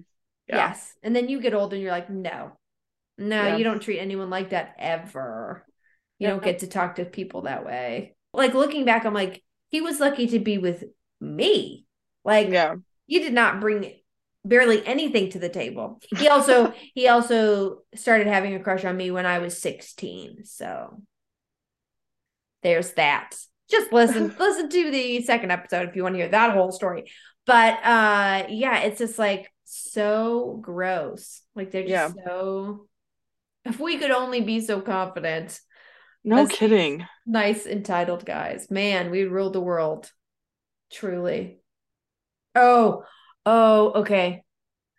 Yes. 0.48 0.94
And 1.02 1.14
then 1.14 1.28
you 1.28 1.40
get 1.40 1.52
older 1.52 1.74
and 1.74 1.82
you're 1.82 1.92
like, 1.92 2.08
no, 2.08 2.52
no, 3.18 3.42
Yeah. 3.42 3.56
you 3.56 3.64
don't 3.64 3.82
treat 3.82 3.98
anyone 3.98 4.30
like 4.30 4.50
that 4.50 4.76
ever. 4.78 5.66
You 6.20 6.28
don't 6.28 6.42
get 6.42 6.60
to 6.60 6.68
talk 6.68 6.94
to 6.94 7.04
people 7.04 7.42
that 7.42 7.66
way. 7.66 8.14
Like 8.32 8.54
looking 8.54 8.84
back, 8.84 9.04
I'm 9.04 9.12
like, 9.12 9.42
he 9.68 9.80
was 9.80 9.98
lucky 9.98 10.28
to 10.28 10.38
be 10.38 10.58
with 10.58 10.84
me. 11.20 11.86
Like, 12.24 12.50
Yeah. 12.50 12.76
You 13.06 13.20
did 13.20 13.32
not 13.32 13.60
bring 13.60 13.92
barely 14.44 14.86
anything 14.86 15.30
to 15.30 15.38
the 15.38 15.48
table. 15.48 16.00
He 16.16 16.28
also 16.28 16.72
he 16.94 17.08
also 17.08 17.82
started 17.94 18.26
having 18.26 18.54
a 18.54 18.60
crush 18.60 18.84
on 18.84 18.96
me 18.96 19.10
when 19.10 19.26
I 19.26 19.38
was 19.38 19.60
16. 19.60 20.44
So 20.44 21.02
there's 22.62 22.92
that. 22.92 23.36
Just 23.70 23.92
listen 23.92 24.34
listen 24.38 24.68
to 24.68 24.90
the 24.90 25.22
second 25.22 25.50
episode 25.50 25.88
if 25.88 25.96
you 25.96 26.02
want 26.02 26.14
to 26.14 26.20
hear 26.20 26.28
that 26.28 26.54
whole 26.54 26.72
story. 26.72 27.10
But 27.44 27.74
uh 27.84 28.46
yeah, 28.48 28.80
it's 28.80 28.98
just 28.98 29.18
like 29.18 29.52
so 29.64 30.58
gross. 30.60 31.42
Like 31.54 31.70
they're 31.70 31.86
just 31.86 32.16
so 32.24 32.86
if 33.64 33.80
we 33.80 33.98
could 33.98 34.12
only 34.12 34.40
be 34.40 34.60
so 34.60 34.80
confident. 34.80 35.60
No 36.24 36.46
kidding. 36.46 37.06
Nice 37.24 37.66
entitled 37.66 38.24
guys. 38.24 38.68
Man, 38.68 39.10
we 39.10 39.24
ruled 39.24 39.52
the 39.52 39.60
world. 39.60 40.10
Truly. 40.90 41.60
Oh, 42.56 43.04
oh, 43.44 43.92
okay. 44.00 44.42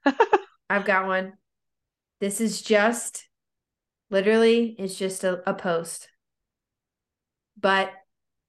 I've 0.69 0.85
got 0.85 1.07
one. 1.07 1.33
This 2.21 2.39
is 2.39 2.61
just 2.61 3.27
literally, 4.09 4.75
it's 4.79 4.95
just 4.95 5.23
a, 5.23 5.47
a 5.49 5.53
post. 5.53 6.07
But 7.59 7.91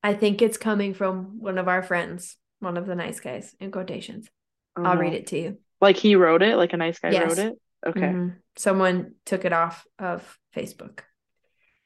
I 0.02 0.14
think 0.14 0.42
it's 0.42 0.58
coming 0.58 0.94
from 0.94 1.40
one 1.40 1.58
of 1.58 1.68
our 1.68 1.82
friends, 1.82 2.36
one 2.60 2.76
of 2.76 2.86
the 2.86 2.94
nice 2.94 3.20
guys 3.20 3.54
in 3.58 3.70
quotations. 3.70 4.28
I'll 4.76 4.96
read 4.96 5.14
it 5.14 5.26
to 5.28 5.38
you. 5.38 5.58
Like 5.80 5.96
he 5.96 6.14
wrote 6.14 6.42
it, 6.42 6.56
like 6.56 6.72
a 6.72 6.76
nice 6.76 6.98
guy 7.00 7.10
Yes. 7.10 7.28
wrote 7.28 7.38
it. 7.38 7.58
Okay. 7.86 8.00
Mhm. 8.00 8.36
Someone 8.56 9.14
took 9.24 9.44
it 9.44 9.52
off 9.52 9.86
of 9.98 10.38
Facebook. 10.54 11.00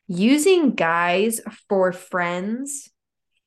Using 0.08 0.74
guys 0.74 1.40
for 1.68 1.92
friends 1.92 2.90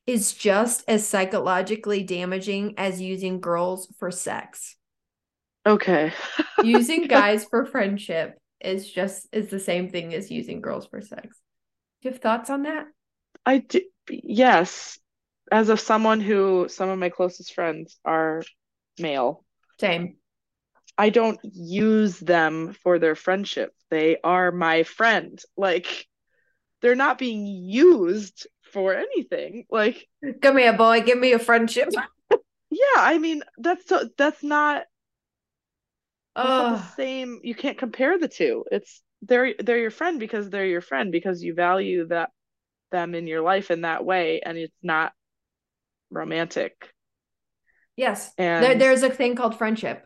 is 0.07 0.33
just 0.33 0.83
as 0.87 1.07
psychologically 1.07 2.03
damaging 2.03 2.75
as 2.77 3.01
using 3.01 3.39
girls 3.39 3.91
for 3.97 4.11
sex. 4.11 4.75
Okay. 5.65 6.13
using 6.63 7.03
guys 7.07 7.45
for 7.45 7.65
friendship 7.65 8.37
is 8.61 8.89
just 8.89 9.27
is 9.31 9.49
the 9.49 9.59
same 9.59 9.89
thing 9.89 10.13
as 10.13 10.29
using 10.29 10.61
girls 10.61 10.87
for 10.87 11.01
sex. 11.01 11.41
Do 12.01 12.09
you 12.09 12.11
have 12.11 12.21
thoughts 12.21 12.49
on 12.49 12.63
that? 12.63 12.85
I 13.45 13.59
do. 13.59 13.81
Yes. 14.09 14.99
As 15.51 15.69
of 15.69 15.79
someone 15.79 16.21
who 16.21 16.67
some 16.69 16.89
of 16.89 16.99
my 16.99 17.09
closest 17.09 17.53
friends 17.53 17.97
are 18.05 18.43
male, 18.99 19.43
Same. 19.79 20.17
I 20.97 21.09
don't 21.09 21.39
use 21.43 22.19
them 22.19 22.73
for 22.81 22.99
their 22.99 23.15
friendship. 23.15 23.73
They 23.89 24.17
are 24.23 24.51
my 24.51 24.83
friend. 24.83 25.39
Like 25.57 26.07
they're 26.81 26.95
not 26.95 27.17
being 27.17 27.45
used 27.45 28.47
for 28.75 28.93
anything. 28.93 29.65
Like 29.71 30.07
Come 30.41 30.57
here, 30.57 30.73
boy. 30.73 31.01
Give 31.01 31.17
me 31.17 31.31
a 31.33 31.39
friendship. 31.39 31.89
yeah, 32.69 32.97
I 32.97 33.17
mean 33.17 33.43
that's 33.57 33.88
so 33.88 34.09
that's 34.17 34.43
not 34.43 34.85
that's 36.41 36.57
not 36.57 36.69
the 36.71 36.77
Oh, 36.77 36.85
same. 36.95 37.39
You 37.43 37.55
can't 37.55 37.77
compare 37.77 38.17
the 38.17 38.27
two. 38.27 38.65
It's 38.71 39.01
they're 39.21 39.53
they're 39.59 39.77
your 39.79 39.91
friend 39.91 40.19
because 40.19 40.49
they're 40.49 40.65
your 40.65 40.81
friend 40.81 41.11
because 41.11 41.43
you 41.43 41.53
value 41.53 42.07
that 42.07 42.31
them 42.91 43.15
in 43.15 43.27
your 43.27 43.41
life 43.41 43.71
in 43.71 43.81
that 43.81 44.05
way, 44.05 44.41
and 44.41 44.57
it's 44.57 44.77
not 44.83 45.13
romantic. 46.11 46.91
Yes. 47.97 48.33
And 48.38 48.63
There, 48.63 48.75
there's 48.75 49.03
a 49.03 49.09
thing 49.09 49.35
called 49.35 49.57
friendship. 49.57 50.05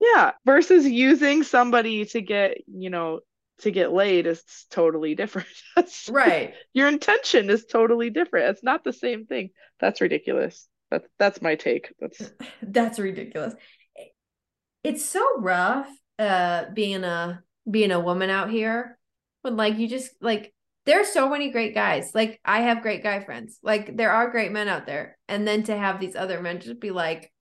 yeah, 0.00 0.32
versus 0.44 0.86
using 0.86 1.42
somebody 1.44 2.04
to 2.06 2.20
get, 2.20 2.58
you 2.66 2.90
know, 2.90 3.20
to 3.62 3.70
get 3.70 3.92
laid 3.92 4.26
is 4.26 4.42
totally 4.70 5.14
different. 5.14 5.48
That's- 5.76 6.08
Right. 6.10 6.54
Your 6.72 6.88
intention 6.88 7.50
is 7.50 7.64
totally 7.66 8.10
different. 8.10 8.50
It's 8.50 8.62
not 8.64 8.84
the 8.84 8.92
same 8.92 9.26
thing. 9.26 9.50
That's 9.80 10.00
ridiculous. 10.00 10.68
That's 10.90 11.08
that's 11.18 11.42
my 11.42 11.54
take. 11.54 11.92
That's 11.98 12.30
That's 12.62 12.98
ridiculous. 12.98 13.54
It's 14.84 15.04
so 15.04 15.24
rough 15.38 15.88
uh 16.18 16.66
being 16.74 17.04
a 17.04 17.42
being 17.70 17.92
a 17.92 18.00
woman 18.00 18.28
out 18.30 18.50
here 18.50 18.98
when 19.42 19.56
like 19.56 19.78
you 19.78 19.88
just 19.88 20.10
like 20.20 20.52
there's 20.84 21.08
so 21.08 21.28
many 21.30 21.50
great 21.50 21.74
guys. 21.74 22.12
Like 22.14 22.40
I 22.44 22.62
have 22.62 22.82
great 22.82 23.02
guy 23.02 23.20
friends. 23.24 23.58
Like 23.62 23.96
there 23.96 24.10
are 24.10 24.30
great 24.30 24.52
men 24.52 24.68
out 24.68 24.84
there. 24.86 25.16
And 25.28 25.46
then 25.46 25.62
to 25.64 25.76
have 25.76 26.00
these 26.00 26.16
other 26.16 26.40
men 26.42 26.60
just 26.60 26.80
be 26.80 26.90
like 26.90 27.32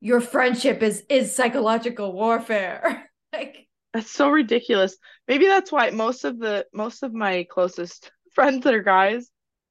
your 0.00 0.20
friendship 0.20 0.82
is 0.82 1.02
is 1.08 1.34
psychological 1.34 2.12
warfare. 2.12 3.10
like 3.32 3.63
that's 3.94 4.10
so 4.10 4.28
ridiculous. 4.28 4.96
Maybe 5.26 5.46
that's 5.46 5.72
why 5.72 5.88
most 5.90 6.24
of 6.24 6.38
the 6.38 6.66
most 6.74 7.02
of 7.02 7.14
my 7.14 7.46
closest 7.50 8.10
friends 8.34 8.64
that 8.64 8.74
are 8.74 8.82
guys 8.82 9.30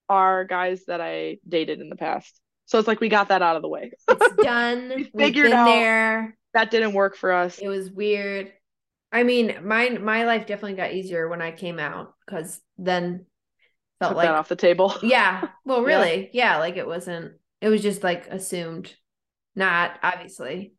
are 0.10 0.46
guys 0.46 0.86
that 0.88 1.02
I 1.02 1.38
dated 1.48 1.80
in 1.82 1.90
the 1.90 1.96
past. 1.96 2.40
So 2.66 2.80
it's 2.80 2.88
like 2.88 3.02
we 3.02 3.10
got 3.10 3.28
that 3.28 3.42
out 3.44 3.56
of 3.58 3.62
the 3.62 3.68
way. 3.70 3.92
it's 4.10 4.36
done. 4.44 4.92
We 4.96 5.04
figured 5.16 5.46
been 5.52 5.54
out- 5.54 5.66
there. 5.66 6.38
That 6.56 6.72
didn't 6.72 6.94
work 6.94 7.16
for 7.18 7.32
us. 7.34 7.58
It 7.60 7.68
was 7.68 7.92
weird. 7.92 8.52
I 9.12 9.24
mean, 9.24 9.58
my 9.64 9.90
my 9.90 10.26
life 10.26 10.48
definitely 10.48 10.76
got 10.78 10.94
easier 10.94 11.28
when 11.28 11.42
I 11.42 11.52
came 11.52 11.78
out 11.80 12.14
because 12.26 12.60
then 12.78 13.26
felt 14.00 14.12
Took 14.12 14.18
like 14.18 14.28
that 14.28 14.36
off 14.36 14.50
the 14.50 14.56
table. 14.56 14.96
yeah. 15.04 15.50
Well, 15.66 15.82
Yeah. 15.82 15.86
really, 15.98 16.30
yeah. 16.34 16.58
Like 16.58 16.78
it 16.78 16.88
wasn't. 16.88 17.34
It 17.62 17.70
was 17.70 17.82
just 17.82 18.04
like 18.04 18.28
assumed, 18.28 18.94
not 19.56 20.00
obviously. 20.04 20.74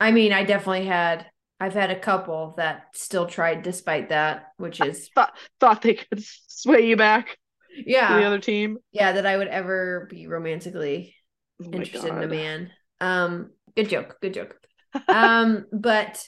I 0.00 0.10
mean, 0.10 0.32
I 0.32 0.44
definitely 0.44 0.86
had. 0.86 1.26
I've 1.60 1.74
had 1.74 1.90
a 1.90 1.98
couple 1.98 2.54
that 2.56 2.86
still 2.94 3.26
tried 3.26 3.62
despite 3.62 4.08
that, 4.08 4.52
which 4.56 4.80
is 4.80 5.08
Thought 5.14 5.36
thought 5.60 5.82
they 5.82 5.94
could 5.94 6.22
sway 6.22 6.86
you 6.86 6.96
back 6.96 7.38
to 7.76 7.84
the 7.84 8.24
other 8.24 8.38
team. 8.38 8.78
yeah. 8.92 9.12
That 9.12 9.26
I 9.26 9.36
would 9.36 9.48
ever 9.48 10.06
be 10.10 10.26
romantically 10.26 11.14
Oh 11.60 11.70
interested 11.72 12.08
in 12.08 12.22
a 12.22 12.26
man. 12.26 12.70
Um, 13.00 13.50
good 13.76 13.88
joke, 13.88 14.16
good 14.20 14.34
joke. 14.34 14.56
um, 15.08 15.66
but 15.72 16.26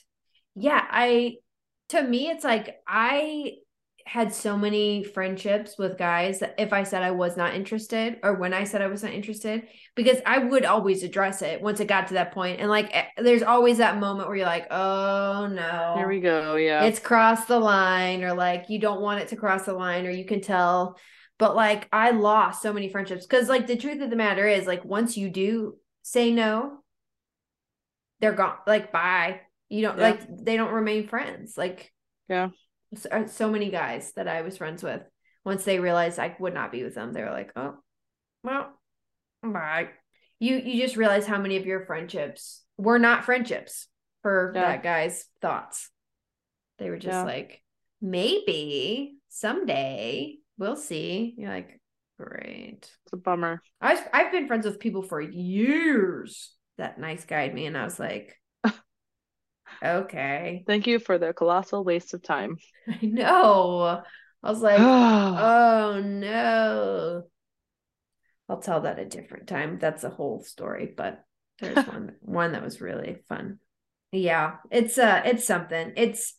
yeah, 0.54 0.84
I 0.90 1.36
to 1.90 2.02
me 2.02 2.28
it's 2.28 2.44
like 2.44 2.76
I 2.86 3.56
had 4.06 4.32
so 4.32 4.56
many 4.56 5.02
friendships 5.02 5.76
with 5.76 5.98
guys 5.98 6.38
that 6.38 6.54
if 6.58 6.72
I 6.72 6.84
said 6.84 7.02
I 7.02 7.10
was 7.10 7.36
not 7.36 7.54
interested 7.54 8.18
or 8.22 8.34
when 8.34 8.54
I 8.54 8.62
said 8.62 8.80
I 8.80 8.86
was 8.86 9.02
not 9.02 9.12
interested, 9.12 9.66
because 9.96 10.18
I 10.24 10.38
would 10.38 10.64
always 10.64 11.02
address 11.02 11.42
it 11.42 11.60
once 11.60 11.80
it 11.80 11.88
got 11.88 12.06
to 12.08 12.14
that 12.14 12.30
point. 12.32 12.60
And 12.60 12.70
like 12.70 12.94
eh, 12.94 13.06
there's 13.18 13.42
always 13.42 13.78
that 13.78 13.98
moment 13.98 14.28
where 14.28 14.36
you're 14.36 14.46
like, 14.46 14.68
oh 14.70 15.48
no. 15.52 15.94
Here 15.96 16.08
we 16.08 16.20
go. 16.20 16.54
Yeah. 16.54 16.84
It's 16.84 17.00
crossed 17.00 17.48
the 17.48 17.58
line, 17.58 18.22
or 18.22 18.32
like 18.32 18.66
you 18.68 18.78
don't 18.78 19.00
want 19.00 19.20
it 19.22 19.28
to 19.28 19.36
cross 19.36 19.64
the 19.64 19.74
line, 19.74 20.06
or 20.06 20.10
you 20.10 20.24
can 20.24 20.40
tell. 20.40 20.96
But 21.38 21.56
like 21.56 21.88
I 21.92 22.12
lost 22.12 22.62
so 22.62 22.72
many 22.72 22.88
friendships 22.88 23.26
because 23.26 23.48
like 23.48 23.66
the 23.66 23.76
truth 23.76 24.00
of 24.00 24.10
the 24.10 24.16
matter 24.16 24.46
is 24.46 24.66
like 24.66 24.84
once 24.84 25.16
you 25.16 25.28
do 25.30 25.76
say 26.02 26.30
no, 26.32 26.78
they're 28.20 28.32
gone. 28.32 28.56
Like 28.68 28.92
bye. 28.92 29.40
You 29.68 29.82
don't 29.82 29.98
Yeah. 29.98 30.10
like 30.10 30.44
they 30.44 30.56
don't 30.56 30.72
remain 30.72 31.08
friends. 31.08 31.58
Like 31.58 31.92
Yeah. 32.28 32.50
So, 32.94 33.08
uh, 33.10 33.26
so 33.26 33.50
many 33.50 33.70
guys 33.70 34.12
that 34.16 34.28
I 34.28 34.42
was 34.42 34.56
friends 34.58 34.82
with 34.82 35.02
once 35.44 35.64
they 35.64 35.78
realized 35.78 36.18
I 36.18 36.34
would 36.38 36.54
not 36.54 36.72
be 36.72 36.82
with 36.82 36.94
them, 36.94 37.12
they 37.12 37.22
were 37.22 37.30
like, 37.30 37.52
oh, 37.56 37.76
well, 38.42 38.78
bye. 39.42 39.88
You 40.38 40.56
you 40.56 40.82
just 40.82 40.96
realize 40.96 41.26
how 41.26 41.40
many 41.40 41.56
of 41.56 41.66
your 41.66 41.86
friendships 41.86 42.62
were 42.76 42.98
not 42.98 43.24
friendships 43.24 43.88
for 44.22 44.52
Yeah. 44.54 44.62
that 44.62 44.82
guy's 44.82 45.24
thoughts. 45.40 45.90
They 46.78 46.90
were 46.90 46.98
just 46.98 47.14
Yeah. 47.18 47.22
like, 47.24 47.62
maybe 48.02 49.16
someday 49.28 50.36
we'll 50.58 50.76
see. 50.76 51.34
You're 51.38 51.50
like, 51.50 51.80
great. 52.18 52.78
It's 53.04 53.12
a 53.12 53.16
bummer. 53.16 53.62
I've 53.80 54.06
I've 54.12 54.32
been 54.32 54.46
friends 54.46 54.66
with 54.66 54.78
people 54.80 55.02
for 55.02 55.20
years 55.20 56.54
that 56.78 56.98
nice 56.98 57.24
guyed 57.24 57.54
me, 57.54 57.66
and 57.66 57.76
I 57.78 57.84
was 57.84 57.98
like, 57.98 58.36
okay. 59.82 60.64
Thank 60.66 60.86
you 60.86 60.98
for 60.98 61.18
the 61.18 61.32
colossal 61.32 61.84
waste 61.84 62.14
of 62.14 62.22
time. 62.22 62.58
I 62.88 62.98
know. 63.02 64.02
I 64.42 64.50
was 64.50 64.60
like, 64.60 64.80
oh 64.80 66.00
no. 66.04 67.22
I'll 68.48 68.60
tell 68.60 68.82
that 68.82 68.98
a 68.98 69.04
different 69.04 69.48
time. 69.48 69.78
That's 69.78 70.04
a 70.04 70.10
whole 70.10 70.42
story, 70.42 70.92
but 70.96 71.24
there's 71.60 71.76
one 71.86 72.12
one 72.20 72.52
that 72.52 72.62
was 72.62 72.80
really 72.80 73.18
fun. 73.28 73.58
Yeah, 74.12 74.56
it's 74.70 74.98
uh 74.98 75.22
it's 75.24 75.46
something. 75.46 75.92
It's 75.96 76.34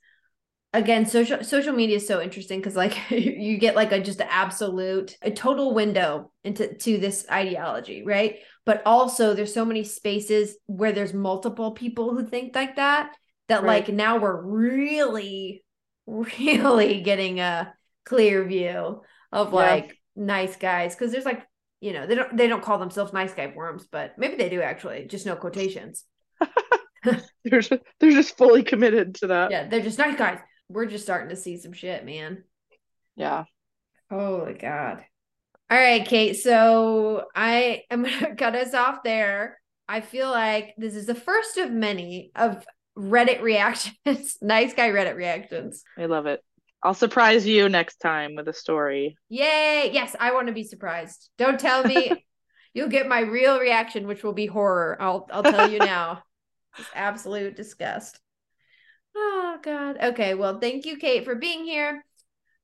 again 0.74 1.06
social 1.06 1.44
social 1.44 1.74
media 1.74 1.96
is 1.96 2.08
so 2.08 2.22
interesting 2.22 2.60
because 2.60 2.76
like 2.76 2.98
you 3.10 3.58
get 3.58 3.76
like 3.76 3.92
a 3.92 4.02
just 4.02 4.22
absolute 4.22 5.18
a 5.22 5.32
total 5.32 5.74
window 5.74 6.32
into 6.44 6.76
to 6.76 6.98
this 6.98 7.26
ideology 7.32 8.04
right 8.04 8.40
but 8.66 8.82
also 8.86 9.34
there's 9.34 9.54
so 9.54 9.64
many 9.64 9.84
spaces 9.84 10.58
where 10.66 10.92
there's 10.92 11.14
multiple 11.14 11.72
people 11.72 12.14
who 12.14 12.26
think 12.26 12.54
like 12.54 12.76
that 12.76 13.16
that 13.50 13.64
Right. 13.64 13.86
like 13.88 13.94
now 13.94 14.18
we're 14.18 14.42
really 14.42 15.64
really 16.08 17.02
getting 17.02 17.40
a 17.40 17.74
clear 18.06 18.44
view 18.46 19.02
of 19.32 19.48
Yeah. 19.50 19.56
like 19.56 19.98
nice 20.16 20.56
guys 20.56 20.96
because 20.96 21.12
there's 21.12 21.26
like 21.26 21.46
you 21.82 21.94
know 21.94 22.08
they 22.08 22.16
don't 22.16 22.36
they 22.36 22.48
don't 22.48 22.64
call 22.64 22.78
themselves 22.80 23.14
nice 23.14 23.34
guy 23.34 23.54
worms 23.56 23.86
but 23.92 24.18
maybe 24.18 24.36
they 24.36 24.50
do 24.50 24.62
actually 24.62 25.06
just 25.06 25.26
no 25.26 25.36
quotations 25.36 26.04
They're 27.44 27.62
just, 27.62 27.82
they're 28.00 28.12
just 28.12 28.38
fully 28.38 28.64
committed 28.64 29.16
to 29.16 29.28
that. 29.28 29.52
yeah 29.52 29.68
they're 29.68 29.82
just 29.82 30.00
nice 30.00 30.18
guys 30.18 30.40
we're 30.70 30.86
just 30.88 31.04
starting 31.04 31.30
to 31.30 31.36
see 31.36 31.58
some 31.58 31.74
shit 31.74 32.04
man 32.06 32.44
Yeah. 33.16 33.46
Holy 34.10 34.54
God. 34.54 35.04
All 35.70 35.78
right, 35.78 36.06
Kate. 36.06 36.36
So 36.38 37.26
I 37.36 37.84
am 37.92 38.04
going 38.04 38.20
to 38.20 38.36
cut 38.36 38.56
us 38.56 38.74
off 38.74 39.04
there. 39.04 39.60
I 39.90 40.00
feel 40.00 40.30
like 40.32 40.74
this 40.78 40.96
is 40.96 41.06
the 41.08 41.14
first 41.16 41.58
of 41.58 41.72
many 41.72 42.32
of 42.36 42.66
Reddit 42.98 43.42
reactions, 43.42 44.38
nice 44.42 44.74
guy 44.74 44.90
Reddit 44.90 45.16
reactions. 45.16 45.84
I 45.98 46.06
love 46.06 46.26
it. 46.26 46.44
I'll 46.84 46.94
surprise 46.94 47.46
you 47.46 47.70
next 47.70 47.98
time 47.98 48.36
with 48.36 48.48
a 48.48 48.54
story. 48.54 49.18
Yay. 49.30 49.90
Yes, 49.94 50.16
I 50.20 50.34
want 50.34 50.48
to 50.48 50.54
be 50.54 50.64
surprised. 50.64 51.30
Don't 51.38 51.60
tell 51.60 51.84
me. 51.84 52.26
You'll 52.74 52.90
get 52.90 53.08
my 53.08 53.22
real 53.22 53.60
reaction, 53.60 54.06
which 54.06 54.24
will 54.24 54.34
be 54.34 54.46
horror. 54.46 54.98
I'll 55.00 55.28
I'll 55.32 55.44
tell 55.44 55.72
you 55.72 55.80
now. 55.80 56.22
Just 56.78 56.90
absolute 56.94 57.56
disgust. 57.56 58.20
Oh 59.16 59.58
God. 59.64 59.98
Okay. 60.02 60.36
Well, 60.36 60.60
thank 60.60 60.86
you, 60.86 60.98
Kate, 60.98 61.26
for 61.26 61.36
being 61.36 61.64
here. 61.66 62.04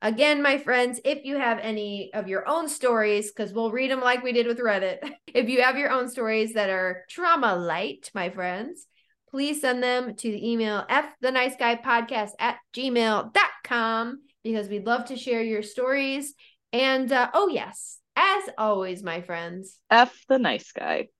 Again, 0.03 0.41
my 0.41 0.57
friends, 0.57 0.99
if 1.05 1.23
you 1.23 1.37
have 1.37 1.59
any 1.59 2.11
of 2.13 2.27
your 2.27 2.47
own 2.47 2.67
stories, 2.67 3.31
because 3.31 3.53
we'll 3.53 3.71
read 3.71 3.89
them 3.89 4.01
like 4.01 4.21
we 4.21 4.33
did 4.33 4.47
with 4.47 4.59
Reddit. 4.59 4.99
If 5.27 5.49
you 5.49 5.63
have 5.63 5.77
your 5.79 5.89
own 5.89 6.09
stories 6.09 6.53
that 6.53 6.69
are 6.69 7.05
trauma 7.09 7.55
light, 7.55 8.11
my 8.13 8.29
friends, 8.29 8.85
please 9.33 9.61
send 9.61 9.81
them 9.81 10.15
to 10.15 10.29
the 10.29 10.51
email 10.51 10.85
f 10.89 11.11
the 11.19 11.31
nice 11.31 11.55
guy 11.55 11.75
podcast 11.75 12.29
at 12.39 12.57
gmail.com 12.71 14.21
because 14.43 14.67
we'd 14.69 14.85
love 14.85 15.05
to 15.05 15.17
share 15.17 15.41
your 15.41 15.63
stories. 15.63 16.35
And 16.71 17.11
uh, 17.11 17.31
oh, 17.33 17.47
yes, 17.47 17.97
as 18.15 18.43
always, 18.59 19.01
my 19.01 19.21
friends, 19.21 19.79
F 19.89 20.13
the 20.29 20.37
nice 20.37 20.71
guy. 20.71 21.07